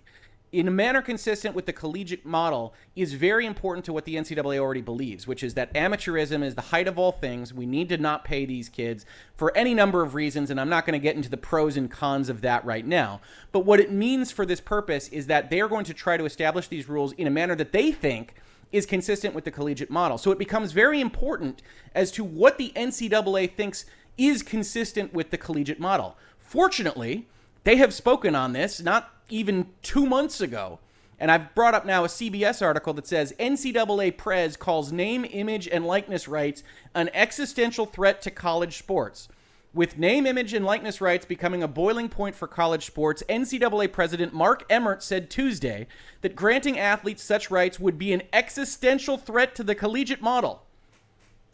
in 0.51 0.67
a 0.67 0.71
manner 0.71 1.03
consistent 1.03 1.55
with 1.55 1.67
the 1.67 1.73
collegiate 1.73 2.25
model, 2.25 2.73
is 2.97 3.13
very 3.13 3.45
important 3.45 3.85
to 3.85 3.93
what 3.93 4.05
the 4.05 4.15
NCAA 4.15 4.59
already 4.59 4.81
believes, 4.81 5.27
which 5.27 5.43
is 5.43 5.55
that 5.55 5.73
amateurism 5.75 6.43
is 6.43 6.55
the 6.55 6.63
height 6.63 6.89
of 6.89 6.99
all 6.99 7.13
things. 7.13 7.53
We 7.53 7.67
need 7.67 7.89
to 7.91 7.99
not 7.99 8.25
pay 8.25 8.47
these 8.47 8.69
kids 8.69 9.05
for 9.37 9.55
any 9.57 9.75
number 9.75 10.03
of 10.03 10.15
reasons, 10.15 10.51
and 10.51 10.61
I'm 10.61 10.71
not 10.71 10.87
going 10.87 10.99
to 10.99 11.03
get 11.03 11.17
into 11.17 11.29
the 11.29 11.37
pros 11.37 11.77
and 11.77 11.91
cons 11.91 12.29
of 12.29 12.41
that 12.41 12.65
right 12.65 12.87
now. 12.87 13.21
But 13.53 13.61
what 13.61 13.81
it 13.81 13.93
means 13.93 14.31
for 14.31 14.47
this 14.47 14.61
purpose 14.61 15.09
is 15.09 15.27
that 15.27 15.51
they 15.51 15.61
are 15.61 15.69
going 15.69 15.85
to 15.85 15.95
try 15.95 16.17
to 16.17 16.25
establish 16.25 16.69
these 16.69 16.89
rules 16.89 17.13
in 17.13 17.27
a 17.27 17.31
manner 17.31 17.55
that 17.55 17.73
they 17.73 17.93
think 17.93 18.35
is 18.73 18.87
consistent 18.87 19.35
with 19.35 19.45
the 19.45 19.51
collegiate 19.51 19.91
model. 19.91 20.19
So 20.19 20.31
it 20.31 20.39
becomes 20.39 20.73
very 20.73 21.01
important 21.01 21.63
as 21.95 22.11
to 22.13 22.25
what 22.25 22.59
the 22.59 22.73
NCAA 22.75 23.53
thinks 23.55 23.87
is 24.17 24.43
consistent 24.43 25.15
with 25.15 25.31
the 25.31 25.39
collegiate 25.39 25.81
model. 25.81 26.17
Fortunately, 26.39 27.27
they 27.69 27.77
have 27.77 27.93
spoken 27.93 28.35
on 28.35 28.55
this, 28.55 28.81
not 28.81 29.13
even 29.29 29.67
two 29.83 30.07
months 30.07 30.41
ago. 30.41 30.79
And 31.21 31.31
I've 31.31 31.55
brought 31.55 31.75
up 31.75 31.85
now 31.85 32.03
a 32.03 32.09
CBS 32.09 32.65
article 32.65 32.95
that 32.95 33.07
says 33.07 33.35
NCAA 33.39 34.17
Prez 34.17 34.57
calls 34.57 34.91
name, 34.91 35.27
image, 35.31 35.69
and 35.69 35.87
likeness 35.87 36.27
rights 36.27 36.63
an 36.95 37.11
existential 37.13 37.85
threat 37.85 38.23
to 38.23 38.31
college 38.31 38.79
sports. 38.79 39.29
With 39.75 39.99
name, 39.99 40.25
image, 40.25 40.55
and 40.55 40.65
likeness 40.65 41.03
rights 41.03 41.27
becoming 41.27 41.63
a 41.63 41.69
boiling 41.69 42.09
point 42.09 42.35
for 42.35 42.49
college 42.49 42.87
sports, 42.87 43.23
NCAA 43.29 43.93
President 43.93 44.33
Mark 44.33 44.65
Emmert 44.71 45.03
said 45.03 45.29
Tuesday 45.29 45.89
that 46.23 46.35
granting 46.35 46.79
athletes 46.79 47.23
such 47.23 47.51
rights 47.51 47.79
would 47.79 47.99
be 47.99 48.15
an 48.15 48.23
existential 48.33 49.19
threat 49.19 49.55
to 49.57 49.63
the 49.63 49.75
collegiate 49.75 50.23
model. 50.23 50.65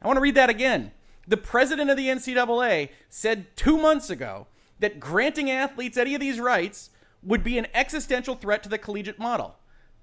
I 0.00 0.07
want 0.07 0.18
to 0.18 0.22
read 0.22 0.37
that 0.37 0.48
again. 0.48 0.92
The 1.27 1.37
president 1.37 1.90
of 1.90 1.96
the 1.96 2.07
NCAA 2.07 2.90
said 3.11 3.46
two 3.57 3.79
months 3.79 4.11
ago 4.11 4.46
that 4.84 5.00
granting 5.00 5.50
athletes 5.50 5.96
any 5.96 6.14
of 6.14 6.20
these 6.20 6.38
rights 6.38 6.90
would 7.22 7.42
be 7.42 7.56
an 7.56 7.66
existential 7.72 8.34
threat 8.34 8.62
to 8.62 8.68
the 8.68 8.76
collegiate 8.76 9.18
model. 9.18 9.56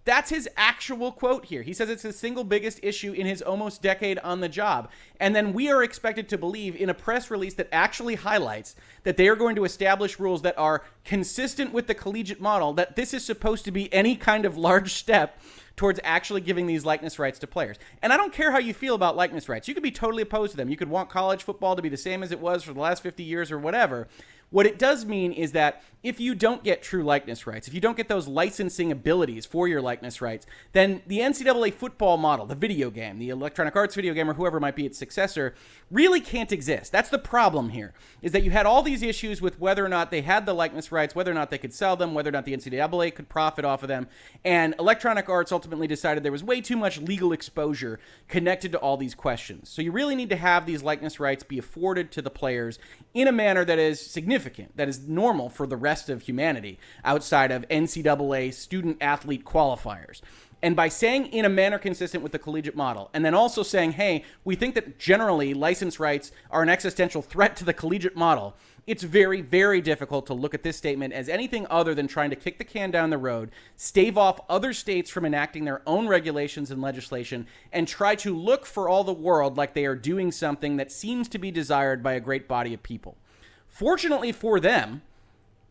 That's 0.06 0.32
his 0.32 0.50
actual 0.58 1.12
quote 1.12 1.46
here. 1.46 1.62
He 1.62 1.74
says 1.74 1.88
it's 1.88 2.02
the 2.02 2.12
single 2.12 2.44
biggest 2.44 2.80
issue 2.82 3.12
in 3.12 3.28
his 3.28 3.44
almost 3.44 3.84
decade 3.84 4.18
on 4.18 4.40
the 4.40 4.50
job. 4.50 4.90
And 5.20 5.36
then 5.36 5.54
we 5.54 5.70
are 5.70 5.84
expected 5.84 6.28
to 6.30 6.38
believe 6.40 6.76
in 6.76 6.90
a 6.90 6.96
press 6.96 7.30
release 7.30 7.54
that 7.54 7.70
actually 7.72 8.16
highlights 8.16 8.76
that 9.04 9.18
they 9.18 9.28
are 9.28 9.36
going 9.36 9.56
to 9.58 9.66
establish 9.66 10.20
rules 10.20 10.42
that 10.42 10.58
are 10.58 10.84
consistent 11.06 11.72
with 11.72 11.86
the 11.86 11.94
collegiate 11.94 12.42
model, 12.42 12.74
that 12.74 12.96
this 12.96 13.14
is 13.14 13.24
supposed 13.24 13.64
to 13.66 13.72
be 13.72 13.94
any 13.94 14.16
kind 14.16 14.46
of 14.46 14.58
large 14.58 14.96
step 14.96 15.40
towards 15.76 16.00
actually 16.04 16.42
giving 16.42 16.66
these 16.66 16.86
likeness 16.86 17.20
rights 17.20 17.40
to 17.40 17.48
players. 17.48 17.78
And 18.02 18.12
I 18.12 18.18
don't 18.18 18.34
care 18.34 18.52
how 18.52 18.60
you 18.60 18.74
feel 18.74 18.96
about 18.96 19.16
likeness 19.16 19.48
rights. 19.48 19.68
You 19.68 19.74
could 19.74 19.84
be 19.84 19.92
totally 19.92 20.24
opposed 20.24 20.52
to 20.52 20.58
them. 20.58 20.70
You 20.70 20.78
could 20.78 20.90
want 20.90 21.10
college 21.10 21.44
football 21.44 21.76
to 21.76 21.82
be 21.82 21.90
the 21.90 21.98
same 21.98 22.24
as 22.24 22.32
it 22.32 22.40
was 22.40 22.64
for 22.64 22.74
the 22.74 22.80
last 22.80 23.04
50 23.04 23.24
years 23.24 23.52
or 23.52 23.60
whatever. 23.60 24.08
What 24.52 24.66
it 24.66 24.78
does 24.78 25.06
mean 25.06 25.32
is 25.32 25.54
that 25.54 25.82
if 26.04 26.20
you 26.20 26.34
don't 26.34 26.64
get 26.64 26.82
true 26.82 27.04
likeness 27.04 27.46
rights, 27.46 27.68
if 27.68 27.74
you 27.76 27.80
don't 27.80 27.96
get 27.96 28.10
those 28.10 28.28
licensing 28.28 28.92
abilities 28.92 29.46
for 29.46 29.68
your 29.68 29.82
likeness 29.82 30.20
rights, 30.20 30.48
then 30.74 31.02
the 31.06 31.20
NCAA 31.20 31.74
football 31.74 32.18
model, 32.18 32.48
the 32.48 32.56
video 32.56 32.90
game, 32.90 33.20
the 33.20 33.30
Electronic 33.30 33.76
Arts 33.76 33.94
video 33.94 34.14
game, 34.14 34.30
or 34.30 34.34
whoever 34.34 34.60
might 34.60 34.76
be 34.76 34.86
its 34.86 34.98
successor, 34.98 35.54
really 35.92 36.20
can't 36.20 36.52
exist. 36.52 36.92
That's 36.92 37.10
the 37.10 37.20
problem 37.20 37.70
here, 37.70 37.94
is 38.24 38.32
that 38.32 38.44
you 38.44 38.50
had 38.50 38.66
all 38.66 38.82
these 38.82 39.04
issues 39.04 39.42
with 39.42 39.60
whether 39.60 39.86
or 39.86 39.90
not 39.90 40.10
they 40.10 40.22
had 40.22 40.48
the 40.48 40.56
likeness 40.56 40.92
rights, 40.92 41.14
whether 41.14 41.30
or 41.30 41.36
not 41.36 41.52
they 41.52 41.60
could 41.60 41.74
sell 41.74 41.96
them, 41.96 42.16
whether 42.16 42.30
or 42.30 42.34
not 42.34 42.46
the 42.46 42.58
NCAA 42.58 43.14
could 43.14 43.30
profit 43.30 43.64
off 43.64 43.84
of 43.84 43.88
them, 43.88 44.08
and 44.44 44.74
Electronic 44.80 45.30
Arts 45.30 45.52
ultimately 45.52 45.86
decided 45.86 46.24
there 46.24 46.32
was 46.32 46.44
way 46.44 46.62
too 46.62 46.78
much 46.78 47.00
legal 47.00 47.32
exposure 47.32 48.00
connected 48.28 48.72
to 48.72 48.80
all 48.80 48.98
these 48.98 49.14
questions. 49.14 49.70
So 49.70 49.84
you 49.84 49.92
really 49.92 50.16
need 50.16 50.30
to 50.32 50.36
have 50.36 50.66
these 50.66 50.82
likeness 50.82 51.20
rights 51.20 51.44
be 51.44 51.60
afforded 51.60 52.12
to 52.14 52.24
the 52.24 52.32
players 52.32 52.80
in 53.14 53.28
a 53.28 53.32
manner 53.32 53.64
that 53.66 53.78
is 53.78 54.02
significant, 54.02 54.41
that 54.76 54.90
is 54.90 55.08
normal 55.08 55.50
for 55.50 55.68
the 55.68 55.78
rest 55.78 56.10
of 56.10 56.24
humanity 56.24 56.80
outside 57.04 57.52
of 57.52 57.68
NCAA 57.70 58.54
student 58.54 58.98
athlete 59.02 59.46
qualifiers. 59.46 60.22
And 60.64 60.76
by 60.76 60.90
saying 60.90 61.28
in 61.28 61.46
a 61.46 61.50
manner 61.50 61.80
consistent 61.80 62.22
with 62.22 62.32
the 62.32 62.40
collegiate 62.40 62.76
model, 62.76 63.10
and 63.14 63.26
then 63.26 63.34
also 63.34 63.64
saying, 63.64 63.94
hey, 63.94 64.24
we 64.44 64.56
think 64.56 64.76
that 64.76 65.00
generally 65.00 65.54
license 65.56 66.00
rights 66.00 66.32
are 66.52 66.62
an 66.62 66.70
existential 66.70 67.24
threat 67.24 67.56
to 67.58 67.66
the 67.66 67.74
collegiate 67.74 68.16
model, 68.16 68.56
it's 68.86 69.04
very, 69.04 69.42
very 69.42 69.80
difficult 69.82 70.26
to 70.28 70.34
look 70.34 70.54
at 70.54 70.64
this 70.64 70.78
statement 70.78 71.14
as 71.14 71.30
anything 71.30 71.66
other 71.70 71.96
than 71.96 72.08
trying 72.08 72.32
to 72.32 72.36
kick 72.36 72.58
the 72.58 72.64
can 72.64 72.92
down 72.92 73.10
the 73.10 73.18
road, 73.18 73.52
stave 73.76 74.18
off 74.18 74.40
other 74.50 74.74
states 74.74 75.10
from 75.10 75.26
enacting 75.26 75.66
their 75.66 75.82
own 75.88 76.08
regulations 76.08 76.72
and 76.72 76.82
legislation, 76.82 77.48
and 77.72 77.88
try 77.88 78.16
to 78.16 78.36
look 78.36 78.66
for 78.66 78.90
all 78.90 79.04
the 79.04 79.14
world 79.14 79.58
like 79.58 79.74
they 79.74 79.86
are 79.86 79.96
doing 79.96 80.32
something 80.32 80.78
that 80.78 80.92
seems 80.92 81.28
to 81.30 81.38
be 81.38 81.52
desired 81.52 82.04
by 82.04 82.14
a 82.14 82.20
great 82.20 82.48
body 82.48 82.74
of 82.74 82.82
people. 82.82 83.18
Fortunately 83.72 84.32
for 84.32 84.60
them, 84.60 85.02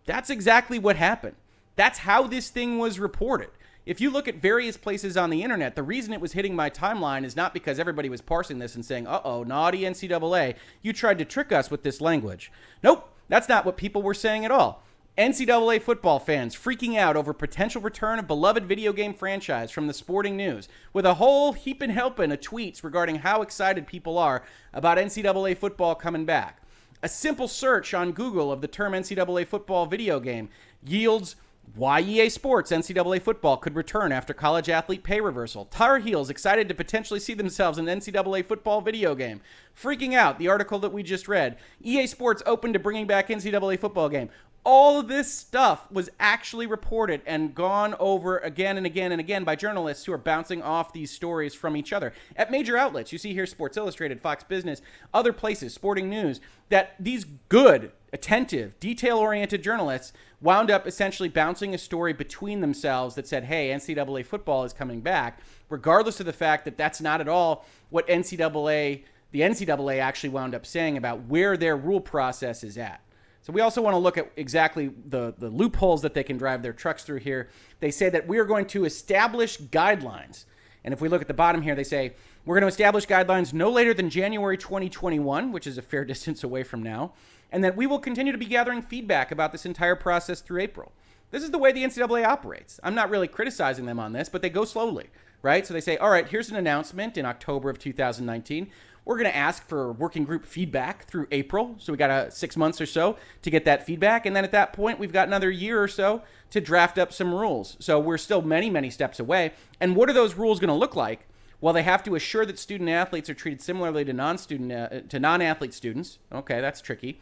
that's 0.07 0.31
exactly 0.31 0.79
what 0.79 0.97
happened. 0.97 1.37
That's 1.77 2.01
how 2.01 2.27
this 2.27 2.51
thing 2.51 2.79
was 2.79 2.99
reported. 2.99 3.51
If 3.87 4.01
you 4.01 4.11
look 4.11 4.27
at 4.27 4.37
various 4.37 4.77
places 4.77 5.17
on 5.17 5.31
the 5.31 5.43
internet, 5.43 5.75
the 5.75 5.83
reason 5.83 6.13
it 6.13 6.21
was 6.21 6.33
hitting 6.33 6.57
my 6.57 6.71
timeline 6.71 7.25
is 7.25 7.37
not 7.37 7.55
because 7.55 7.79
everybody 7.79 8.09
was 8.09 8.21
parsing 8.21 8.59
this 8.59 8.75
and 8.75 8.85
saying, 8.85 9.07
uh 9.07 9.21
oh, 9.25 9.43
naughty 9.43 9.83
NCAA, 9.83 10.57
you 10.83 10.93
tried 10.93 11.19
to 11.19 11.25
trick 11.25 11.53
us 11.53 11.71
with 11.71 11.83
this 11.83 12.01
language. 12.01 12.51
Nope, 12.83 13.15
that's 13.29 13.49
not 13.49 13.65
what 13.65 13.77
people 13.77 14.03
were 14.03 14.15
saying 14.15 14.45
at 14.45 14.51
all. 14.51 14.83
NCAA 15.19 15.83
football 15.83 16.19
fans 16.19 16.57
freaking 16.57 16.97
out 16.97 17.17
over 17.17 17.35
potential 17.35 17.83
return 17.83 18.19
of 18.19 18.27
beloved 18.27 18.65
video 18.65 18.93
game 18.93 19.13
franchise 19.13 19.71
from 19.71 19.87
the 19.87 19.93
sporting 19.93 20.37
news, 20.37 20.69
with 20.93 21.05
a 21.05 21.15
whole 21.15 21.53
heap 21.53 21.83
and 21.83 21.93
helping 21.93 22.33
of 22.33 22.41
tweets 22.41 22.83
regarding 22.83 23.17
how 23.17 23.43
excited 23.43 23.87
people 23.87 24.17
are 24.17 24.43
about 24.73 24.99
NCAA 24.99 25.57
football 25.59 25.95
coming 25.95 26.25
back. 26.25 26.60
A 27.03 27.09
simple 27.09 27.49
search 27.49 27.95
on 27.95 28.13
Google 28.13 28.53
of 28.53 28.61
the 28.61 28.69
term 28.69 28.93
NCAA 28.93 29.47
football 29.47 29.87
video 29.87 30.21
game 30.21 30.51
yields 30.85 31.37
why 31.75 32.01
EA 32.01 32.29
Sports 32.29 32.73
NCAA 32.73 33.23
football 33.23 33.57
could 33.57 33.77
return 33.77 34.13
after 34.13 34.35
college 34.35 34.69
athlete 34.69 35.03
pay 35.03 35.21
reversal. 35.21 35.67
Tar 35.67 35.99
Heels 35.99 36.29
excited 36.29 36.69
to 36.69 36.75
potentially 36.75 37.21
see 37.21 37.33
themselves 37.33 37.79
in 37.79 37.87
NCAA 37.87 38.45
football 38.45 38.81
video 38.81 39.15
game. 39.15 39.41
Freaking 39.75 40.15
out, 40.15 40.39
the 40.39 40.49
article 40.49 40.79
that 40.81 40.93
we 40.93 41.03
just 41.03 41.29
read. 41.29 41.57
EA 41.83 42.07
Sports 42.07 42.43
open 42.45 42.73
to 42.73 42.79
bringing 42.79 43.07
back 43.07 43.29
NCAA 43.29 43.79
football 43.79 44.09
game. 44.09 44.29
All 44.63 45.01
of 45.01 45.09
this 45.09 45.33
stuff 45.33 45.91
was 45.91 46.11
actually 46.21 46.67
reported 46.67 47.23
and 47.25 47.55
gone 47.55 47.95
over 47.99 48.37
again 48.39 48.77
and 48.77 48.85
again 48.85 49.11
and 49.11 49.19
again 49.19 49.43
by 49.43 49.57
journalists 49.57 50.05
who 50.05 50.13
are 50.13 50.19
bouncing 50.19 50.61
off 50.61 50.93
these 50.93 51.11
stories 51.11 51.55
from 51.55 51.79
each 51.79 51.95
other 51.95 52.13
at 52.37 52.51
major 52.51 52.77
outlets. 52.77 53.11
You 53.11 53.19
see 53.19 53.33
here 53.33 53.47
Sports 53.47 53.79
Illustrated, 53.79 54.21
Fox 54.21 54.45
Business, 54.45 54.83
other 55.15 55.33
places, 55.33 55.73
Sporting 55.73 56.11
News, 56.11 56.41
that 56.69 56.95
these 57.01 57.25
good, 57.49 57.93
attentive, 58.13 58.79
detail 58.81 59.17
oriented 59.17 59.63
journalists 59.63 60.13
wound 60.43 60.71
up 60.71 60.87
essentially 60.87 61.31
bouncing 61.31 61.75
a 61.75 61.79
story 61.79 62.13
between 62.13 62.61
themselves 62.61 63.15
that 63.15 63.27
said, 63.27 63.45
hey, 63.45 63.71
NCAA 63.71 64.27
football 64.27 64.65
is 64.65 64.75
coming 64.75 65.01
back, 65.01 65.41
regardless 65.71 66.21
of 66.21 66.27
the 66.27 66.35
fact 66.35 66.67
that 66.67 66.77
that's 66.77 67.01
not 67.01 67.23
at 67.23 67.29
all 67.29 67.65
what 67.89 68.07
NCAA, 68.09 69.05
the 69.31 69.41
NCAA 69.41 70.01
actually 70.01 70.31
wound 70.31 70.55
up 70.55 70.67
saying 70.67 70.99
about 70.99 71.25
where 71.29 71.57
their 71.57 71.79
rule 71.79 72.01
process 72.01 72.63
is 72.63 72.77
at. 72.77 73.01
So 73.43 73.53
we 73.53 73.63
also 73.63 73.81
want 73.81 73.95
to 73.95 73.99
look 73.99 74.19
at 74.19 74.31
exactly 74.37 74.91
the, 75.07 75.35
the 75.39 75.49
loopholes 75.49 76.03
that 76.03 76.15
they 76.15 76.23
can 76.23 76.37
drive 76.37 76.63
their 76.63 76.73
trucks 76.73 77.05
through 77.05 77.21
here. 77.21 77.49
They 77.81 77.91
say 77.91 78.11
that 78.11 78.29
we 78.29 78.39
are 78.39 78.45
going 78.45 78.67
to 78.67 78.85
establish 78.85 79.59
guidelines. 79.59 80.45
And 80.85 80.93
if 80.93 81.01
we 81.01 81.09
look 81.09 81.23
at 81.23 81.29
the 81.29 81.35
bottom 81.35 81.63
here, 81.63 81.75
they 81.75 81.85
say 81.85 82.15
we're 82.45 82.57
going 82.57 82.63
to 82.63 82.69
establish 82.69 83.07
guidelines 83.07 83.53
no 83.53 83.71
later 83.71 83.95
than 83.95 84.11
January 84.11 84.59
2021, 84.59 85.53
which 85.53 85.67
is 85.67 85.79
a 85.79 85.83
fair 85.83 86.05
distance 86.07 86.45
away 86.45 86.63
from 86.63 86.83
now, 86.83 87.13
and 87.51 87.65
that 87.65 87.77
we 87.77 87.87
will 87.87 87.99
continue 87.99 88.33
to 88.33 88.39
be 88.39 88.47
gathering 88.47 88.83
feedback 88.83 89.31
about 89.31 89.53
this 89.53 89.67
entire 89.67 89.97
process 89.97 90.41
through 90.41 90.61
April. 90.61 90.93
This 91.31 91.43
is 91.43 91.51
the 91.51 91.59
way 91.59 91.73
the 91.73 91.85
NCAA 91.85 92.27
operates. 92.27 92.81
I'm 92.83 92.95
not 92.95 93.09
really 93.09 93.29
criticizing 93.29 93.87
them 93.87 94.01
on 94.01 94.13
this, 94.13 94.29
but 94.29 94.43
they 94.43 94.51
go 94.51 94.65
slowly, 94.65 95.11
right? 95.43 95.67
So 95.67 95.73
they 95.73 95.81
say, 95.81 95.97
all 95.97 96.11
right, 96.11 96.29
here's 96.29 96.51
an 96.51 96.57
announcement 96.57 97.17
in 97.17 97.25
October 97.25 97.71
of 97.71 97.79
2019. 97.79 98.71
We're 99.05 99.17
going 99.17 99.31
to 99.31 99.37
ask 99.37 99.67
for 99.67 99.93
working 99.93 100.25
group 100.25 100.45
feedback 100.45 101.07
through 101.07 101.27
April. 101.31 101.75
So 101.79 101.93
we 101.93 101.97
got 101.97 102.11
a 102.11 102.31
six 102.31 102.57
months 102.57 102.81
or 102.81 102.87
so 102.87 103.17
to 103.43 103.51
get 103.51 103.65
that 103.65 103.87
feedback. 103.87 104.27
And 104.27 104.37
then 104.37 104.45
at 104.45 104.53
that 104.53 104.73
point, 104.73 104.99
we've 104.99 105.13
got 105.13 105.27
another 105.27 105.51
year 105.51 105.83
or 105.83 105.89
so 105.89 106.23
to 106.51 106.61
draft 106.61 106.99
up 106.99 107.13
some 107.13 107.35
rules. 107.35 107.77
So 107.81 107.99
we're 107.99 108.19
still 108.19 108.43
many, 108.43 108.71
many 108.71 108.91
steps 108.91 109.19
away. 109.19 109.53
And 109.81 109.97
what 109.97 110.11
are 110.11 110.13
those 110.13 110.35
rules 110.35 110.61
going 110.61 110.69
to 110.69 110.75
look 110.75 110.95
like? 110.95 111.27
Well, 111.61 111.75
they 111.75 111.83
have 111.83 112.03
to 112.05 112.15
assure 112.15 112.47
that 112.47 112.59
student 112.59 112.89
athletes 112.89 113.29
are 113.29 113.35
treated 113.35 113.61
similarly 113.61 114.05
to 114.05 114.13
non-student 114.13 114.73
uh, 114.73 115.01
to 115.09 115.19
non-athlete 115.19 115.75
students. 115.75 116.19
Okay, 116.33 116.61
that's 116.61 116.81
tricky. 116.81 117.21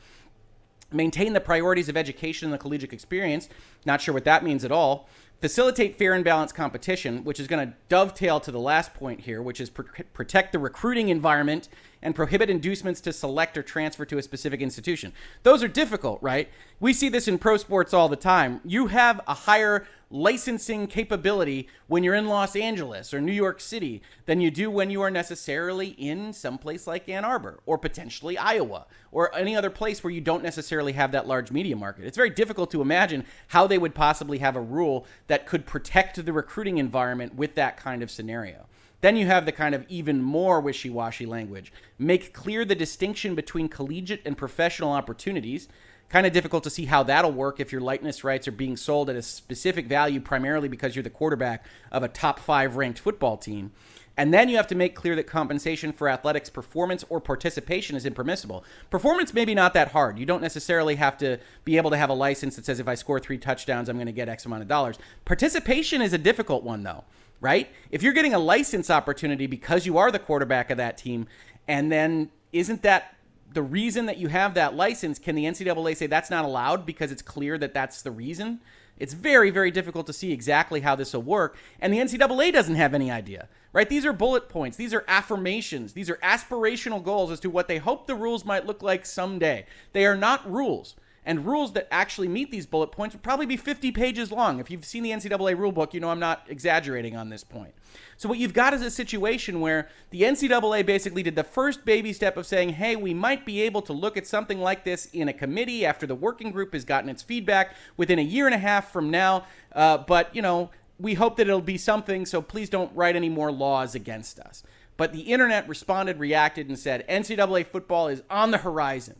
Maintain 0.92 1.32
the 1.32 1.40
priorities 1.40 1.88
of 1.88 1.96
education 1.96 2.46
and 2.46 2.54
the 2.54 2.58
collegiate 2.58 2.92
experience. 2.92 3.48
Not 3.84 4.00
sure 4.00 4.14
what 4.14 4.24
that 4.24 4.44
means 4.44 4.64
at 4.64 4.72
all 4.72 5.08
facilitate 5.40 5.96
fair 5.96 6.14
and 6.14 6.24
balanced 6.24 6.54
competition, 6.54 7.24
which 7.24 7.38
is 7.38 7.46
going 7.46 7.68
to 7.68 7.74
dovetail 7.88 8.40
to 8.40 8.50
the 8.50 8.58
last 8.58 8.94
point 8.94 9.20
here, 9.20 9.42
which 9.42 9.60
is 9.60 9.70
pr- 9.70 10.02
protect 10.12 10.52
the 10.52 10.58
recruiting 10.58 11.08
environment 11.08 11.68
and 12.02 12.14
prohibit 12.14 12.50
inducements 12.50 13.00
to 13.00 13.12
select 13.12 13.56
or 13.56 13.62
transfer 13.62 14.04
to 14.04 14.18
a 14.18 14.22
specific 14.22 14.60
institution. 14.60 15.12
Those 15.42 15.62
are 15.62 15.68
difficult, 15.68 16.22
right? 16.22 16.48
We 16.80 16.92
see 16.92 17.08
this 17.08 17.28
in 17.28 17.38
pro 17.38 17.56
sports 17.56 17.92
all 17.92 18.08
the 18.08 18.16
time. 18.16 18.60
You 18.64 18.86
have 18.88 19.20
a 19.26 19.34
higher 19.34 19.86
licensing 20.10 20.86
capability 20.86 21.68
when 21.86 22.02
you're 22.02 22.14
in 22.14 22.28
Los 22.28 22.56
Angeles 22.56 23.12
or 23.12 23.20
New 23.20 23.32
York 23.32 23.60
City 23.60 24.00
than 24.24 24.40
you 24.40 24.50
do 24.50 24.70
when 24.70 24.90
you 24.90 25.02
are 25.02 25.10
necessarily 25.10 25.88
in 25.88 26.32
some 26.32 26.56
place 26.56 26.86
like 26.86 27.08
Ann 27.08 27.24
Arbor 27.24 27.60
or 27.66 27.76
potentially 27.76 28.38
Iowa 28.38 28.86
or 29.12 29.34
any 29.34 29.54
other 29.54 29.70
place 29.70 30.02
where 30.02 30.12
you 30.12 30.22
don't 30.22 30.42
necessarily 30.42 30.92
have 30.92 31.12
that 31.12 31.26
large 31.26 31.50
media 31.50 31.76
market. 31.76 32.06
It's 32.06 32.16
very 32.16 32.30
difficult 32.30 32.70
to 32.70 32.80
imagine 32.80 33.26
how 33.48 33.66
they 33.66 33.76
would 33.76 33.94
possibly 33.94 34.38
have 34.38 34.56
a 34.56 34.60
rule 34.60 35.06
that 35.28 35.46
could 35.46 35.64
protect 35.64 36.22
the 36.24 36.32
recruiting 36.32 36.78
environment 36.78 37.34
with 37.34 37.54
that 37.54 37.76
kind 37.76 38.02
of 38.02 38.10
scenario. 38.10 38.66
Then 39.00 39.16
you 39.16 39.26
have 39.26 39.46
the 39.46 39.52
kind 39.52 39.74
of 39.74 39.86
even 39.88 40.20
more 40.22 40.60
wishy 40.60 40.90
washy 40.90 41.24
language. 41.24 41.72
Make 41.98 42.34
clear 42.34 42.64
the 42.64 42.74
distinction 42.74 43.34
between 43.36 43.68
collegiate 43.68 44.22
and 44.24 44.36
professional 44.36 44.90
opportunities 44.90 45.68
kind 46.08 46.26
of 46.26 46.32
difficult 46.32 46.64
to 46.64 46.70
see 46.70 46.86
how 46.86 47.02
that'll 47.02 47.32
work 47.32 47.60
if 47.60 47.70
your 47.70 47.80
likeness 47.80 48.24
rights 48.24 48.48
are 48.48 48.52
being 48.52 48.76
sold 48.76 49.10
at 49.10 49.16
a 49.16 49.22
specific 49.22 49.86
value 49.86 50.20
primarily 50.20 50.68
because 50.68 50.96
you're 50.96 51.02
the 51.02 51.10
quarterback 51.10 51.66
of 51.92 52.02
a 52.02 52.08
top 52.08 52.38
five 52.38 52.76
ranked 52.76 52.98
football 52.98 53.36
team. 53.36 53.70
And 54.18 54.34
then 54.34 54.48
you 54.48 54.56
have 54.56 54.66
to 54.66 54.74
make 54.74 54.96
clear 54.96 55.14
that 55.14 55.28
compensation 55.28 55.92
for 55.92 56.08
athletics 56.08 56.50
performance 56.50 57.04
or 57.08 57.20
participation 57.20 57.94
is 57.94 58.04
impermissible. 58.04 58.64
Performance 58.90 59.32
maybe 59.32 59.54
not 59.54 59.74
that 59.74 59.92
hard. 59.92 60.18
You 60.18 60.26
don't 60.26 60.42
necessarily 60.42 60.96
have 60.96 61.16
to 61.18 61.38
be 61.64 61.76
able 61.76 61.90
to 61.90 61.96
have 61.96 62.10
a 62.10 62.14
license 62.14 62.56
that 62.56 62.64
says 62.64 62.80
if 62.80 62.88
I 62.88 62.96
score 62.96 63.20
three 63.20 63.38
touchdowns, 63.38 63.88
I'm 63.88 63.96
going 63.96 64.06
to 64.06 64.12
get 64.12 64.28
X 64.28 64.44
amount 64.44 64.62
of 64.62 64.68
dollars. 64.68 64.98
Participation 65.24 66.02
is 66.02 66.12
a 66.12 66.18
difficult 66.18 66.64
one, 66.64 66.82
though, 66.82 67.04
right? 67.40 67.70
If 67.92 68.02
you're 68.02 68.12
getting 68.12 68.34
a 68.34 68.40
license 68.40 68.90
opportunity 68.90 69.46
because 69.46 69.86
you 69.86 69.98
are 69.98 70.10
the 70.10 70.18
quarterback 70.18 70.70
of 70.70 70.78
that 70.78 70.98
team, 70.98 71.28
and 71.68 71.92
then 71.92 72.30
isn't 72.52 72.82
that 72.82 73.14
the 73.54 73.62
reason 73.62 74.06
that 74.06 74.18
you 74.18 74.26
have 74.26 74.54
that 74.54 74.74
license, 74.74 75.20
can 75.20 75.36
the 75.36 75.44
NCAA 75.44 75.96
say 75.96 76.08
that's 76.08 76.28
not 76.28 76.44
allowed 76.44 76.84
because 76.84 77.12
it's 77.12 77.22
clear 77.22 77.56
that 77.58 77.72
that's 77.72 78.02
the 78.02 78.10
reason? 78.10 78.60
It's 78.98 79.14
very, 79.14 79.50
very 79.50 79.70
difficult 79.70 80.06
to 80.06 80.12
see 80.12 80.32
exactly 80.32 80.80
how 80.80 80.96
this 80.96 81.12
will 81.12 81.22
work. 81.22 81.56
And 81.80 81.92
the 81.92 81.98
NCAA 81.98 82.52
doesn't 82.52 82.74
have 82.74 82.94
any 82.94 83.10
idea, 83.10 83.48
right? 83.72 83.88
These 83.88 84.06
are 84.06 84.12
bullet 84.12 84.48
points, 84.48 84.76
these 84.76 84.94
are 84.94 85.04
affirmations, 85.08 85.92
these 85.92 86.10
are 86.10 86.16
aspirational 86.16 87.02
goals 87.02 87.30
as 87.30 87.40
to 87.40 87.50
what 87.50 87.68
they 87.68 87.78
hope 87.78 88.06
the 88.06 88.14
rules 88.14 88.44
might 88.44 88.66
look 88.66 88.82
like 88.82 89.06
someday. 89.06 89.66
They 89.92 90.06
are 90.06 90.16
not 90.16 90.50
rules 90.50 90.94
and 91.28 91.44
rules 91.44 91.74
that 91.74 91.86
actually 91.90 92.26
meet 92.26 92.50
these 92.50 92.64
bullet 92.64 92.90
points 92.90 93.14
would 93.14 93.22
probably 93.22 93.44
be 93.44 93.58
50 93.58 93.92
pages 93.92 94.32
long. 94.32 94.60
If 94.60 94.70
you've 94.70 94.86
seen 94.86 95.02
the 95.02 95.10
NCAA 95.10 95.56
rulebook, 95.56 95.92
you 95.92 96.00
know 96.00 96.08
I'm 96.08 96.18
not 96.18 96.46
exaggerating 96.48 97.16
on 97.16 97.28
this 97.28 97.44
point. 97.44 97.74
So 98.16 98.30
what 98.30 98.38
you've 98.38 98.54
got 98.54 98.72
is 98.72 98.80
a 98.80 98.90
situation 98.90 99.60
where 99.60 99.90
the 100.08 100.22
NCAA 100.22 100.86
basically 100.86 101.22
did 101.22 101.36
the 101.36 101.44
first 101.44 101.84
baby 101.84 102.14
step 102.14 102.38
of 102.38 102.46
saying, 102.46 102.70
hey, 102.70 102.96
we 102.96 103.12
might 103.12 103.44
be 103.44 103.60
able 103.60 103.82
to 103.82 103.92
look 103.92 104.16
at 104.16 104.26
something 104.26 104.58
like 104.58 104.84
this 104.84 105.04
in 105.12 105.28
a 105.28 105.34
committee 105.34 105.84
after 105.84 106.06
the 106.06 106.14
working 106.14 106.50
group 106.50 106.72
has 106.72 106.86
gotten 106.86 107.10
its 107.10 107.22
feedback 107.22 107.74
within 107.98 108.18
a 108.18 108.22
year 108.22 108.46
and 108.46 108.54
a 108.54 108.58
half 108.58 108.90
from 108.90 109.10
now. 109.10 109.44
Uh, 109.74 109.98
but, 109.98 110.34
you 110.34 110.40
know, 110.40 110.70
we 110.98 111.12
hope 111.12 111.36
that 111.36 111.46
it'll 111.46 111.60
be 111.60 111.76
something, 111.76 112.24
so 112.24 112.40
please 112.40 112.70
don't 112.70 112.90
write 112.96 113.16
any 113.16 113.28
more 113.28 113.52
laws 113.52 113.94
against 113.94 114.40
us. 114.40 114.62
But 114.96 115.12
the 115.12 115.20
internet 115.20 115.68
responded, 115.68 116.18
reacted, 116.18 116.68
and 116.68 116.78
said, 116.78 117.06
NCAA 117.06 117.66
football 117.66 118.08
is 118.08 118.22
on 118.30 118.50
the 118.50 118.58
horizon. 118.58 119.16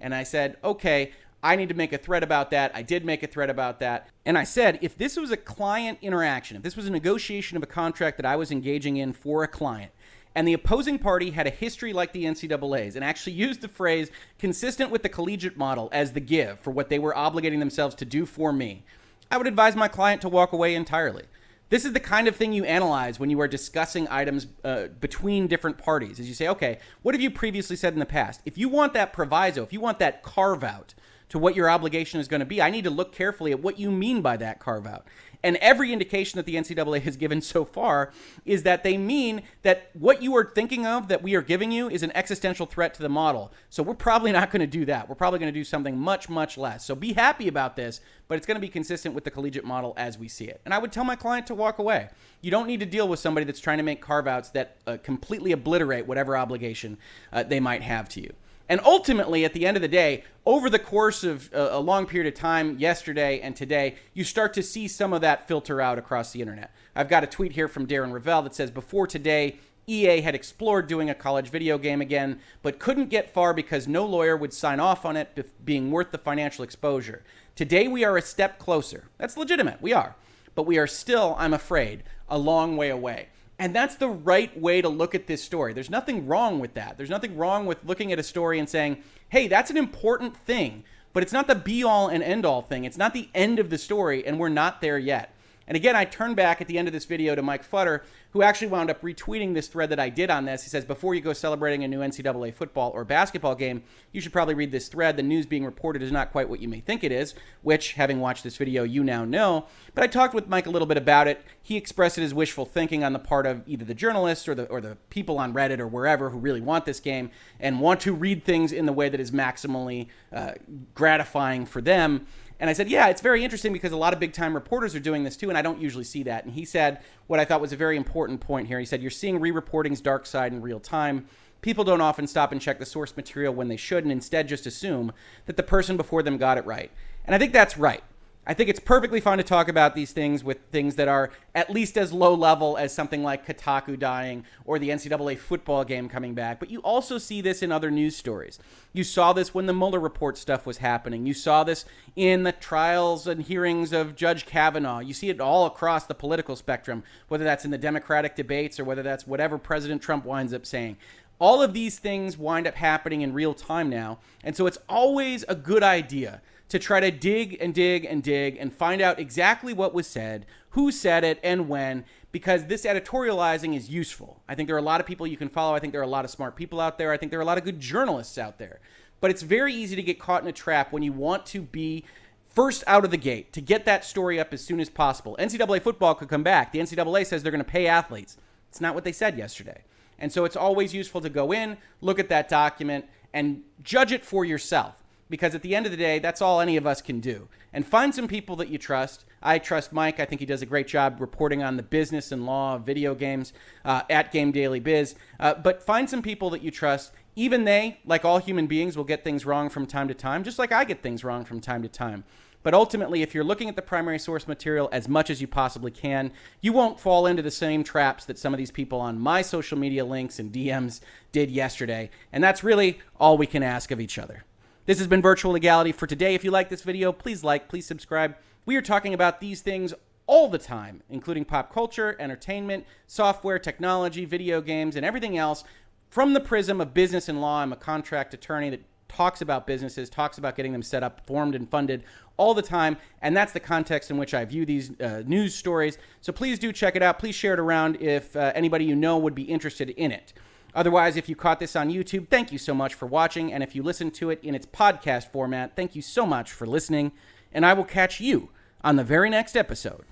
And 0.00 0.14
I 0.14 0.22
said, 0.22 0.56
okay, 0.62 1.12
I 1.44 1.56
need 1.56 1.68
to 1.68 1.74
make 1.74 1.92
a 1.92 1.98
thread 1.98 2.22
about 2.22 2.50
that. 2.52 2.72
I 2.74 2.80
did 2.80 3.04
make 3.04 3.22
a 3.22 3.26
thread 3.26 3.50
about 3.50 3.78
that. 3.80 4.08
And 4.24 4.38
I 4.38 4.44
said, 4.44 4.78
if 4.80 4.96
this 4.96 5.16
was 5.16 5.30
a 5.30 5.36
client 5.36 5.98
interaction, 6.00 6.56
if 6.56 6.62
this 6.62 6.74
was 6.74 6.86
a 6.86 6.90
negotiation 6.90 7.58
of 7.58 7.62
a 7.62 7.66
contract 7.66 8.16
that 8.16 8.24
I 8.24 8.34
was 8.34 8.50
engaging 8.50 8.96
in 8.96 9.12
for 9.12 9.44
a 9.44 9.48
client, 9.48 9.92
and 10.34 10.48
the 10.48 10.54
opposing 10.54 10.98
party 10.98 11.30
had 11.32 11.46
a 11.46 11.50
history 11.50 11.92
like 11.92 12.14
the 12.14 12.24
NCAA's 12.24 12.96
and 12.96 13.04
actually 13.04 13.32
used 13.34 13.60
the 13.60 13.68
phrase 13.68 14.10
consistent 14.38 14.90
with 14.90 15.02
the 15.02 15.08
collegiate 15.10 15.58
model 15.58 15.90
as 15.92 16.14
the 16.14 16.20
give 16.20 16.60
for 16.60 16.70
what 16.70 16.88
they 16.88 16.98
were 16.98 17.12
obligating 17.12 17.58
themselves 17.58 17.94
to 17.96 18.06
do 18.06 18.24
for 18.24 18.50
me, 18.50 18.82
I 19.30 19.36
would 19.36 19.46
advise 19.46 19.76
my 19.76 19.88
client 19.88 20.22
to 20.22 20.30
walk 20.30 20.52
away 20.54 20.74
entirely. 20.74 21.24
This 21.68 21.84
is 21.84 21.92
the 21.92 22.00
kind 22.00 22.26
of 22.26 22.36
thing 22.36 22.54
you 22.54 22.64
analyze 22.64 23.20
when 23.20 23.28
you 23.28 23.40
are 23.40 23.48
discussing 23.48 24.08
items 24.08 24.46
uh, 24.64 24.86
between 24.98 25.46
different 25.46 25.76
parties. 25.76 26.18
As 26.18 26.28
you 26.28 26.34
say, 26.34 26.48
okay, 26.48 26.78
what 27.02 27.14
have 27.14 27.22
you 27.22 27.30
previously 27.30 27.76
said 27.76 27.92
in 27.92 27.98
the 27.98 28.06
past? 28.06 28.40
If 28.46 28.56
you 28.56 28.68
want 28.68 28.94
that 28.94 29.12
proviso, 29.12 29.62
if 29.62 29.72
you 29.72 29.80
want 29.80 29.98
that 29.98 30.22
carve 30.22 30.64
out, 30.64 30.94
to 31.34 31.38
what 31.40 31.56
your 31.56 31.68
obligation 31.68 32.20
is 32.20 32.28
going 32.28 32.38
to 32.38 32.46
be. 32.46 32.62
I 32.62 32.70
need 32.70 32.84
to 32.84 32.90
look 32.90 33.12
carefully 33.12 33.50
at 33.50 33.58
what 33.58 33.76
you 33.76 33.90
mean 33.90 34.22
by 34.22 34.36
that 34.36 34.60
carve 34.60 34.86
out. 34.86 35.04
And 35.42 35.56
every 35.56 35.92
indication 35.92 36.36
that 36.36 36.46
the 36.46 36.54
NCAA 36.54 37.02
has 37.02 37.16
given 37.16 37.40
so 37.40 37.64
far 37.64 38.12
is 38.46 38.62
that 38.62 38.84
they 38.84 38.96
mean 38.96 39.42
that 39.62 39.90
what 39.94 40.22
you 40.22 40.36
are 40.36 40.44
thinking 40.44 40.86
of 40.86 41.08
that 41.08 41.24
we 41.24 41.34
are 41.34 41.42
giving 41.42 41.72
you 41.72 41.90
is 41.90 42.04
an 42.04 42.12
existential 42.14 42.66
threat 42.66 42.94
to 42.94 43.02
the 43.02 43.08
model. 43.08 43.52
So 43.68 43.82
we're 43.82 43.94
probably 43.94 44.30
not 44.30 44.52
going 44.52 44.60
to 44.60 44.66
do 44.68 44.84
that. 44.84 45.08
We're 45.08 45.16
probably 45.16 45.40
going 45.40 45.52
to 45.52 45.58
do 45.58 45.64
something 45.64 45.98
much, 45.98 46.28
much 46.28 46.56
less. 46.56 46.84
So 46.84 46.94
be 46.94 47.14
happy 47.14 47.48
about 47.48 47.74
this, 47.74 48.00
but 48.28 48.36
it's 48.36 48.46
going 48.46 48.54
to 48.54 48.60
be 48.60 48.68
consistent 48.68 49.12
with 49.12 49.24
the 49.24 49.30
collegiate 49.32 49.64
model 49.64 49.92
as 49.96 50.16
we 50.16 50.28
see 50.28 50.44
it. 50.44 50.60
And 50.64 50.72
I 50.72 50.78
would 50.78 50.92
tell 50.92 51.04
my 51.04 51.16
client 51.16 51.48
to 51.48 51.54
walk 51.56 51.80
away. 51.80 52.10
You 52.42 52.52
don't 52.52 52.68
need 52.68 52.78
to 52.78 52.86
deal 52.86 53.08
with 53.08 53.18
somebody 53.18 53.44
that's 53.44 53.60
trying 53.60 53.78
to 53.78 53.84
make 53.84 54.00
carve 54.00 54.28
outs 54.28 54.50
that 54.50 54.76
uh, 54.86 54.98
completely 55.02 55.50
obliterate 55.50 56.06
whatever 56.06 56.36
obligation 56.36 56.96
uh, 57.32 57.42
they 57.42 57.58
might 57.58 57.82
have 57.82 58.08
to 58.10 58.20
you. 58.20 58.32
And 58.68 58.80
ultimately, 58.84 59.44
at 59.44 59.52
the 59.52 59.66
end 59.66 59.76
of 59.76 59.82
the 59.82 59.88
day, 59.88 60.24
over 60.46 60.70
the 60.70 60.78
course 60.78 61.22
of 61.22 61.52
uh, 61.54 61.68
a, 61.72 61.80
long 61.80 62.06
period 62.06 62.32
of 62.32 62.38
time, 62.38 62.78
yesterday 62.78 63.40
and 63.40 63.54
today, 63.54 63.96
you 64.14 64.24
start 64.24 64.54
to 64.54 64.62
see 64.62 64.88
some 64.88 65.12
of 65.12 65.20
that 65.20 65.46
filter 65.46 65.80
out 65.80 65.98
across 65.98 66.32
the 66.32 66.40
internet. 66.40 66.72
I've 66.96 67.08
got 67.08 67.24
a 67.24 67.26
tweet 67.26 67.52
here 67.52 67.68
from 67.68 67.86
Darren 67.86 68.12
Rovell 68.12 68.42
that 68.44 68.54
says, 68.54 68.70
Before 68.70 69.06
today, 69.06 69.58
EA 69.86 70.22
had 70.22 70.34
explored 70.34 70.86
doing 70.86 71.10
a 71.10 71.14
college 71.14 71.50
video 71.50 71.76
game 71.76 72.00
again, 72.00 72.40
but 72.62 72.78
couldn't 72.78 73.10
get 73.10 73.34
far 73.34 73.52
because 73.52 73.86
no 73.86 74.06
lawyer 74.06 74.36
would 74.36 74.54
sign 74.54 74.80
off 74.80 75.04
on 75.04 75.16
it 75.16 75.50
being 75.64 75.90
worth 75.90 76.10
the 76.10 76.18
financial 76.18 76.64
exposure. 76.64 77.22
Today, 77.54 77.86
we 77.86 78.02
are 78.02 78.16
a 78.16 78.22
step 78.22 78.58
closer. 78.58 79.08
That's 79.18 79.36
legitimate. 79.36 79.82
We 79.82 79.92
are. 79.92 80.16
But 80.54 80.64
we 80.66 80.78
are 80.78 80.86
still, 80.86 81.36
I'm 81.38 81.52
afraid, 81.52 82.02
a 82.30 82.38
long 82.38 82.78
way 82.78 82.88
away. 82.88 83.28
And 83.58 83.74
that's 83.74 83.96
the 83.96 84.08
right 84.08 84.58
way 84.60 84.82
to 84.82 84.88
look 84.88 85.14
at 85.14 85.26
this 85.26 85.42
story. 85.42 85.72
There's 85.72 85.90
nothing 85.90 86.26
wrong 86.26 86.58
with 86.58 86.74
that. 86.74 86.96
There's 86.96 87.10
nothing 87.10 87.36
wrong 87.36 87.66
with 87.66 87.84
looking 87.84 88.12
at 88.12 88.18
a 88.18 88.22
story 88.22 88.58
and 88.58 88.68
saying, 88.68 89.02
hey, 89.28 89.46
that's 89.46 89.70
an 89.70 89.76
important 89.76 90.36
thing, 90.36 90.84
but 91.12 91.22
it's 91.22 91.32
not 91.32 91.46
the 91.46 91.54
be 91.54 91.84
all 91.84 92.08
and 92.08 92.22
end 92.22 92.44
all 92.44 92.62
thing. 92.62 92.84
It's 92.84 92.98
not 92.98 93.14
the 93.14 93.28
end 93.34 93.58
of 93.58 93.70
the 93.70 93.78
story, 93.78 94.26
and 94.26 94.38
we're 94.38 94.48
not 94.48 94.80
there 94.80 94.98
yet. 94.98 95.33
And 95.66 95.76
again, 95.76 95.96
I 95.96 96.04
turn 96.04 96.34
back 96.34 96.60
at 96.60 96.68
the 96.68 96.78
end 96.78 96.88
of 96.88 96.92
this 96.92 97.04
video 97.04 97.34
to 97.34 97.42
Mike 97.42 97.68
Futter, 97.68 98.00
who 98.30 98.42
actually 98.42 98.66
wound 98.66 98.90
up 98.90 99.00
retweeting 99.00 99.54
this 99.54 99.68
thread 99.68 99.90
that 99.90 100.00
I 100.00 100.08
did 100.08 100.28
on 100.28 100.44
this. 100.44 100.62
He 100.64 100.68
says, 100.68 100.84
Before 100.84 101.14
you 101.14 101.20
go 101.20 101.32
celebrating 101.32 101.84
a 101.84 101.88
new 101.88 102.00
NCAA 102.00 102.52
football 102.52 102.90
or 102.92 103.04
basketball 103.04 103.54
game, 103.54 103.82
you 104.12 104.20
should 104.20 104.32
probably 104.32 104.54
read 104.54 104.72
this 104.72 104.88
thread. 104.88 105.16
The 105.16 105.22
news 105.22 105.46
being 105.46 105.64
reported 105.64 106.02
is 106.02 106.12
not 106.12 106.32
quite 106.32 106.48
what 106.48 106.60
you 106.60 106.68
may 106.68 106.80
think 106.80 107.04
it 107.04 107.12
is, 107.12 107.34
which, 107.62 107.92
having 107.92 108.20
watched 108.20 108.44
this 108.44 108.56
video, 108.56 108.82
you 108.82 109.04
now 109.04 109.24
know. 109.24 109.66
But 109.94 110.04
I 110.04 110.08
talked 110.08 110.34
with 110.34 110.48
Mike 110.48 110.66
a 110.66 110.70
little 110.70 110.86
bit 110.86 110.96
about 110.96 111.28
it. 111.28 111.42
He 111.62 111.76
expressed 111.76 112.18
it 112.18 112.22
as 112.22 112.34
wishful 112.34 112.66
thinking 112.66 113.04
on 113.04 113.12
the 113.12 113.18
part 113.18 113.46
of 113.46 113.62
either 113.66 113.84
the 113.84 113.94
journalists 113.94 114.48
or 114.48 114.54
the, 114.54 114.66
or 114.66 114.80
the 114.80 114.96
people 115.10 115.38
on 115.38 115.54
Reddit 115.54 115.78
or 115.78 115.86
wherever 115.86 116.30
who 116.30 116.38
really 116.38 116.60
want 116.60 116.84
this 116.84 117.00
game 117.00 117.30
and 117.60 117.80
want 117.80 118.00
to 118.00 118.12
read 118.12 118.44
things 118.44 118.72
in 118.72 118.86
the 118.86 118.92
way 118.92 119.08
that 119.08 119.20
is 119.20 119.30
maximally 119.30 120.08
uh, 120.32 120.52
gratifying 120.94 121.64
for 121.64 121.80
them. 121.80 122.26
And 122.64 122.70
I 122.70 122.72
said, 122.72 122.88
yeah, 122.88 123.08
it's 123.08 123.20
very 123.20 123.44
interesting 123.44 123.74
because 123.74 123.92
a 123.92 123.96
lot 123.98 124.14
of 124.14 124.20
big 124.20 124.32
time 124.32 124.54
reporters 124.54 124.94
are 124.94 124.98
doing 124.98 125.22
this 125.22 125.36
too, 125.36 125.50
and 125.50 125.58
I 125.58 125.60
don't 125.60 125.82
usually 125.82 126.02
see 126.02 126.22
that. 126.22 126.46
And 126.46 126.54
he 126.54 126.64
said 126.64 127.02
what 127.26 127.38
I 127.38 127.44
thought 127.44 127.60
was 127.60 127.74
a 127.74 127.76
very 127.76 127.94
important 127.94 128.40
point 128.40 128.68
here. 128.68 128.78
He 128.78 128.86
said, 128.86 129.02
you're 129.02 129.10
seeing 129.10 129.38
re 129.38 129.50
reporting's 129.50 130.00
dark 130.00 130.24
side 130.24 130.50
in 130.50 130.62
real 130.62 130.80
time. 130.80 131.26
People 131.60 131.84
don't 131.84 132.00
often 132.00 132.26
stop 132.26 132.52
and 132.52 132.62
check 132.62 132.78
the 132.78 132.86
source 132.86 133.14
material 133.18 133.52
when 133.52 133.68
they 133.68 133.76
should, 133.76 134.02
and 134.02 134.10
instead 134.10 134.48
just 134.48 134.64
assume 134.64 135.12
that 135.44 135.58
the 135.58 135.62
person 135.62 135.98
before 135.98 136.22
them 136.22 136.38
got 136.38 136.56
it 136.56 136.64
right. 136.64 136.90
And 137.26 137.34
I 137.34 137.38
think 137.38 137.52
that's 137.52 137.76
right. 137.76 138.02
I 138.46 138.52
think 138.52 138.68
it's 138.68 138.80
perfectly 138.80 139.20
fine 139.20 139.38
to 139.38 139.44
talk 139.44 139.68
about 139.68 139.94
these 139.94 140.12
things 140.12 140.44
with 140.44 140.58
things 140.70 140.96
that 140.96 141.08
are 141.08 141.30
at 141.54 141.70
least 141.70 141.96
as 141.96 142.12
low 142.12 142.34
level 142.34 142.76
as 142.76 142.92
something 142.92 143.22
like 143.22 143.46
Kotaku 143.46 143.98
dying 143.98 144.44
or 144.66 144.78
the 144.78 144.90
NCAA 144.90 145.38
football 145.38 145.82
game 145.82 146.10
coming 146.10 146.34
back. 146.34 146.60
But 146.60 146.70
you 146.70 146.80
also 146.80 147.16
see 147.16 147.40
this 147.40 147.62
in 147.62 147.72
other 147.72 147.90
news 147.90 148.16
stories. 148.16 148.58
You 148.92 149.02
saw 149.02 149.32
this 149.32 149.54
when 149.54 149.64
the 149.64 149.72
Mueller 149.72 149.98
report 149.98 150.36
stuff 150.36 150.66
was 150.66 150.78
happening. 150.78 151.24
You 151.24 151.32
saw 151.32 151.64
this 151.64 151.86
in 152.16 152.42
the 152.42 152.52
trials 152.52 153.26
and 153.26 153.42
hearings 153.42 153.94
of 153.94 154.14
Judge 154.14 154.44
Kavanaugh. 154.44 154.98
You 154.98 155.14
see 155.14 155.30
it 155.30 155.40
all 155.40 155.64
across 155.64 156.04
the 156.04 156.14
political 156.14 156.54
spectrum, 156.54 157.02
whether 157.28 157.44
that's 157.44 157.64
in 157.64 157.70
the 157.70 157.78
Democratic 157.78 158.36
debates 158.36 158.78
or 158.78 158.84
whether 158.84 159.02
that's 159.02 159.26
whatever 159.26 159.56
President 159.56 160.02
Trump 160.02 160.26
winds 160.26 160.52
up 160.52 160.66
saying. 160.66 160.98
All 161.38 161.62
of 161.62 161.72
these 161.72 161.98
things 161.98 162.36
wind 162.36 162.66
up 162.66 162.74
happening 162.74 163.22
in 163.22 163.32
real 163.32 163.54
time 163.54 163.88
now. 163.88 164.18
And 164.42 164.54
so 164.54 164.66
it's 164.66 164.78
always 164.86 165.44
a 165.48 165.54
good 165.54 165.82
idea 165.82 166.42
to 166.74 166.80
try 166.80 166.98
to 166.98 167.12
dig 167.12 167.56
and 167.60 167.72
dig 167.72 168.04
and 168.04 168.20
dig 168.20 168.56
and 168.56 168.72
find 168.72 169.00
out 169.00 169.20
exactly 169.20 169.72
what 169.72 169.94
was 169.94 170.08
said, 170.08 170.44
who 170.70 170.90
said 170.90 171.22
it, 171.22 171.38
and 171.44 171.68
when, 171.68 172.04
because 172.32 172.66
this 172.66 172.84
editorializing 172.84 173.76
is 173.76 173.88
useful. 173.88 174.40
I 174.48 174.56
think 174.56 174.66
there 174.66 174.74
are 174.74 174.80
a 174.80 174.82
lot 174.82 175.00
of 175.00 175.06
people 175.06 175.24
you 175.24 175.36
can 175.36 175.48
follow. 175.48 175.76
I 175.76 175.78
think 175.78 175.92
there 175.92 176.00
are 176.00 176.04
a 176.04 176.08
lot 176.08 176.24
of 176.24 176.32
smart 176.32 176.56
people 176.56 176.80
out 176.80 176.98
there. 176.98 177.12
I 177.12 177.16
think 177.16 177.30
there 177.30 177.38
are 177.38 177.44
a 177.44 177.46
lot 177.46 177.58
of 177.58 177.64
good 177.64 177.78
journalists 177.78 178.38
out 178.38 178.58
there. 178.58 178.80
But 179.20 179.30
it's 179.30 179.42
very 179.42 179.72
easy 179.72 179.94
to 179.94 180.02
get 180.02 180.18
caught 180.18 180.42
in 180.42 180.48
a 180.48 180.52
trap 180.52 180.90
when 180.90 181.04
you 181.04 181.12
want 181.12 181.46
to 181.46 181.62
be 181.62 182.04
first 182.48 182.82
out 182.88 183.04
of 183.04 183.12
the 183.12 183.18
gate 183.18 183.52
to 183.52 183.60
get 183.60 183.84
that 183.84 184.04
story 184.04 184.40
up 184.40 184.52
as 184.52 184.64
soon 184.64 184.80
as 184.80 184.90
possible. 184.90 185.36
NCAA 185.38 185.80
football 185.80 186.16
could 186.16 186.28
come 186.28 186.42
back. 186.42 186.72
The 186.72 186.80
NCAA 186.80 187.24
says 187.24 187.44
they're 187.44 187.52
going 187.52 187.64
to 187.64 187.70
pay 187.70 187.86
athletes. 187.86 188.36
It's 188.68 188.80
not 188.80 188.96
what 188.96 189.04
they 189.04 189.12
said 189.12 189.38
yesterday. 189.38 189.82
And 190.18 190.32
so 190.32 190.44
it's 190.44 190.56
always 190.56 190.92
useful 190.92 191.20
to 191.20 191.30
go 191.30 191.52
in, 191.52 191.76
look 192.00 192.18
at 192.18 192.28
that 192.30 192.48
document, 192.48 193.04
and 193.32 193.62
judge 193.84 194.10
it 194.10 194.24
for 194.24 194.44
yourself 194.44 195.03
because 195.34 195.52
at 195.56 195.62
the 195.62 195.74
end 195.74 195.84
of 195.84 195.90
the 195.90 195.98
day, 195.98 196.20
that's 196.20 196.40
all 196.40 196.60
any 196.60 196.76
of 196.76 196.86
us 196.86 197.02
can 197.02 197.18
do. 197.18 197.48
And 197.72 197.84
find 197.84 198.14
some 198.14 198.28
people 198.28 198.54
that 198.54 198.68
you 198.68 198.78
trust. 198.78 199.24
I 199.42 199.58
trust 199.58 199.92
Mike. 199.92 200.20
I 200.20 200.26
think 200.26 200.38
he 200.38 200.46
does 200.46 200.62
a 200.62 200.66
great 200.66 200.86
job 200.86 201.20
reporting 201.20 201.60
on 201.60 201.76
the 201.76 201.82
business 201.82 202.30
and 202.30 202.46
law 202.46 202.76
of 202.76 202.86
video 202.86 203.16
games 203.16 203.52
uh, 203.84 204.02
at 204.08 204.30
Game 204.30 204.52
Daily 204.52 204.78
Biz. 204.78 205.16
Uh, 205.40 205.54
but 205.54 205.82
find 205.82 206.08
some 206.08 206.22
people 206.22 206.50
that 206.50 206.62
you 206.62 206.70
trust. 206.70 207.10
Even 207.34 207.64
they, 207.64 207.98
like 208.06 208.24
all 208.24 208.38
human 208.38 208.68
beings, 208.68 208.96
will 208.96 209.02
get 209.02 209.24
things 209.24 209.44
wrong 209.44 209.68
from 209.68 209.86
time 209.86 210.06
to 210.06 210.14
time, 210.14 210.44
just 210.44 210.56
like 210.56 210.70
I 210.70 210.84
get 210.84 211.02
things 211.02 211.24
wrong 211.24 211.44
from 211.44 211.60
time 211.60 211.82
to 211.82 211.88
time. 211.88 212.22
But 212.62 212.74
ultimately, 212.74 213.22
if 213.22 213.34
you're 213.34 213.42
looking 213.42 213.68
at 213.68 213.74
the 213.74 213.82
primary 213.82 214.20
source 214.20 214.46
material 214.46 214.88
as 214.92 215.08
much 215.08 215.30
as 215.30 215.40
you 215.40 215.48
possibly 215.48 215.90
can, 215.90 216.30
you 216.60 216.72
won't 216.72 217.00
fall 217.00 217.26
into 217.26 217.42
the 217.42 217.50
same 217.50 217.82
traps 217.82 218.24
that 218.26 218.38
some 218.38 218.54
of 218.54 218.58
these 218.58 218.70
people 218.70 219.00
on 219.00 219.18
my 219.18 219.42
social 219.42 219.76
media 219.76 220.04
links 220.04 220.38
and 220.38 220.52
DMs 220.52 221.00
did 221.32 221.50
yesterday. 221.50 222.08
And 222.32 222.44
that's 222.44 222.62
really 222.62 223.00
all 223.18 223.36
we 223.36 223.48
can 223.48 223.64
ask 223.64 223.90
of 223.90 224.00
each 224.00 224.16
other. 224.16 224.44
This 224.86 224.98
has 224.98 225.06
been 225.06 225.22
Virtual 225.22 225.52
Legality 225.52 225.92
for 225.92 226.06
today. 226.06 226.34
If 226.34 226.44
you 226.44 226.50
like 226.50 226.68
this 226.68 226.82
video, 226.82 227.10
please 227.10 227.42
like, 227.42 227.68
please 227.68 227.86
subscribe. 227.86 228.36
We 228.66 228.76
are 228.76 228.82
talking 228.82 229.14
about 229.14 229.40
these 229.40 229.62
things 229.62 229.94
all 230.26 230.50
the 230.50 230.58
time, 230.58 231.02
including 231.08 231.46
pop 231.46 231.72
culture, 231.72 232.16
entertainment, 232.20 232.84
software, 233.06 233.58
technology, 233.58 234.26
video 234.26 234.60
games, 234.60 234.94
and 234.94 235.06
everything 235.06 235.38
else 235.38 235.64
from 236.10 236.34
the 236.34 236.40
prism 236.40 236.82
of 236.82 236.92
business 236.92 237.30
and 237.30 237.40
law. 237.40 237.62
I'm 237.62 237.72
a 237.72 237.76
contract 237.76 238.34
attorney 238.34 238.68
that 238.68 238.82
talks 239.08 239.40
about 239.40 239.66
businesses, 239.66 240.10
talks 240.10 240.36
about 240.36 240.54
getting 240.54 240.72
them 240.72 240.82
set 240.82 241.02
up, 241.02 241.26
formed, 241.26 241.54
and 241.54 241.70
funded 241.70 242.04
all 242.36 242.52
the 242.52 242.60
time. 242.60 242.98
And 243.22 243.34
that's 243.34 243.52
the 243.52 243.60
context 243.60 244.10
in 244.10 244.18
which 244.18 244.34
I 244.34 244.44
view 244.44 244.66
these 244.66 245.00
uh, 245.00 245.22
news 245.24 245.54
stories. 245.54 245.96
So 246.20 246.30
please 246.30 246.58
do 246.58 246.74
check 246.74 246.94
it 246.94 247.02
out. 247.02 247.18
Please 247.18 247.34
share 247.34 247.54
it 247.54 247.58
around 247.58 248.02
if 248.02 248.36
uh, 248.36 248.52
anybody 248.54 248.84
you 248.84 248.96
know 248.96 249.16
would 249.16 249.34
be 249.34 249.44
interested 249.44 249.88
in 249.88 250.12
it. 250.12 250.34
Otherwise, 250.74 251.16
if 251.16 251.28
you 251.28 251.36
caught 251.36 251.60
this 251.60 251.76
on 251.76 251.90
YouTube, 251.90 252.28
thank 252.28 252.50
you 252.50 252.58
so 252.58 252.74
much 252.74 252.94
for 252.94 253.06
watching. 253.06 253.52
And 253.52 253.62
if 253.62 253.74
you 253.76 253.82
listen 253.82 254.10
to 254.12 254.30
it 254.30 254.40
in 254.42 254.54
its 254.54 254.66
podcast 254.66 255.30
format, 255.30 255.76
thank 255.76 255.94
you 255.94 256.02
so 256.02 256.26
much 256.26 256.50
for 256.50 256.66
listening. 256.66 257.12
And 257.52 257.64
I 257.64 257.74
will 257.74 257.84
catch 257.84 258.20
you 258.20 258.50
on 258.82 258.96
the 258.96 259.04
very 259.04 259.30
next 259.30 259.56
episode 259.56 260.04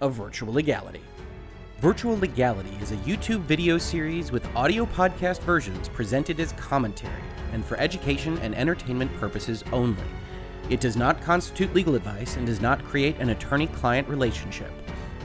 of 0.00 0.14
Virtual 0.14 0.52
Legality. 0.52 1.00
Virtual 1.80 2.18
Legality 2.18 2.76
is 2.82 2.92
a 2.92 2.96
YouTube 2.96 3.40
video 3.40 3.78
series 3.78 4.30
with 4.30 4.46
audio 4.54 4.84
podcast 4.84 5.40
versions 5.40 5.88
presented 5.88 6.38
as 6.38 6.52
commentary 6.52 7.22
and 7.52 7.64
for 7.64 7.78
education 7.78 8.36
and 8.38 8.54
entertainment 8.54 9.10
purposes 9.16 9.64
only. 9.72 10.04
It 10.68 10.80
does 10.80 10.96
not 10.96 11.22
constitute 11.22 11.74
legal 11.74 11.94
advice 11.94 12.36
and 12.36 12.46
does 12.46 12.60
not 12.60 12.84
create 12.84 13.16
an 13.18 13.30
attorney 13.30 13.66
client 13.68 14.06
relationship. 14.08 14.70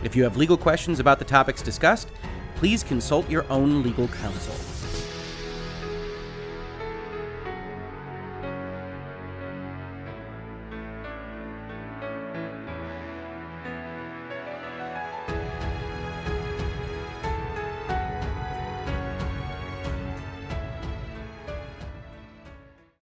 If 0.04 0.16
you 0.16 0.24
have 0.24 0.38
legal 0.38 0.58
questions 0.58 1.02
about 1.02 1.20
the 1.20 1.26
topics 1.26 1.62
discussed, 1.62 2.08
please 2.56 2.84
consult 2.84 3.30
your 3.30 3.46
own 3.52 3.84
legal 3.84 4.08
counsel. 4.08 4.75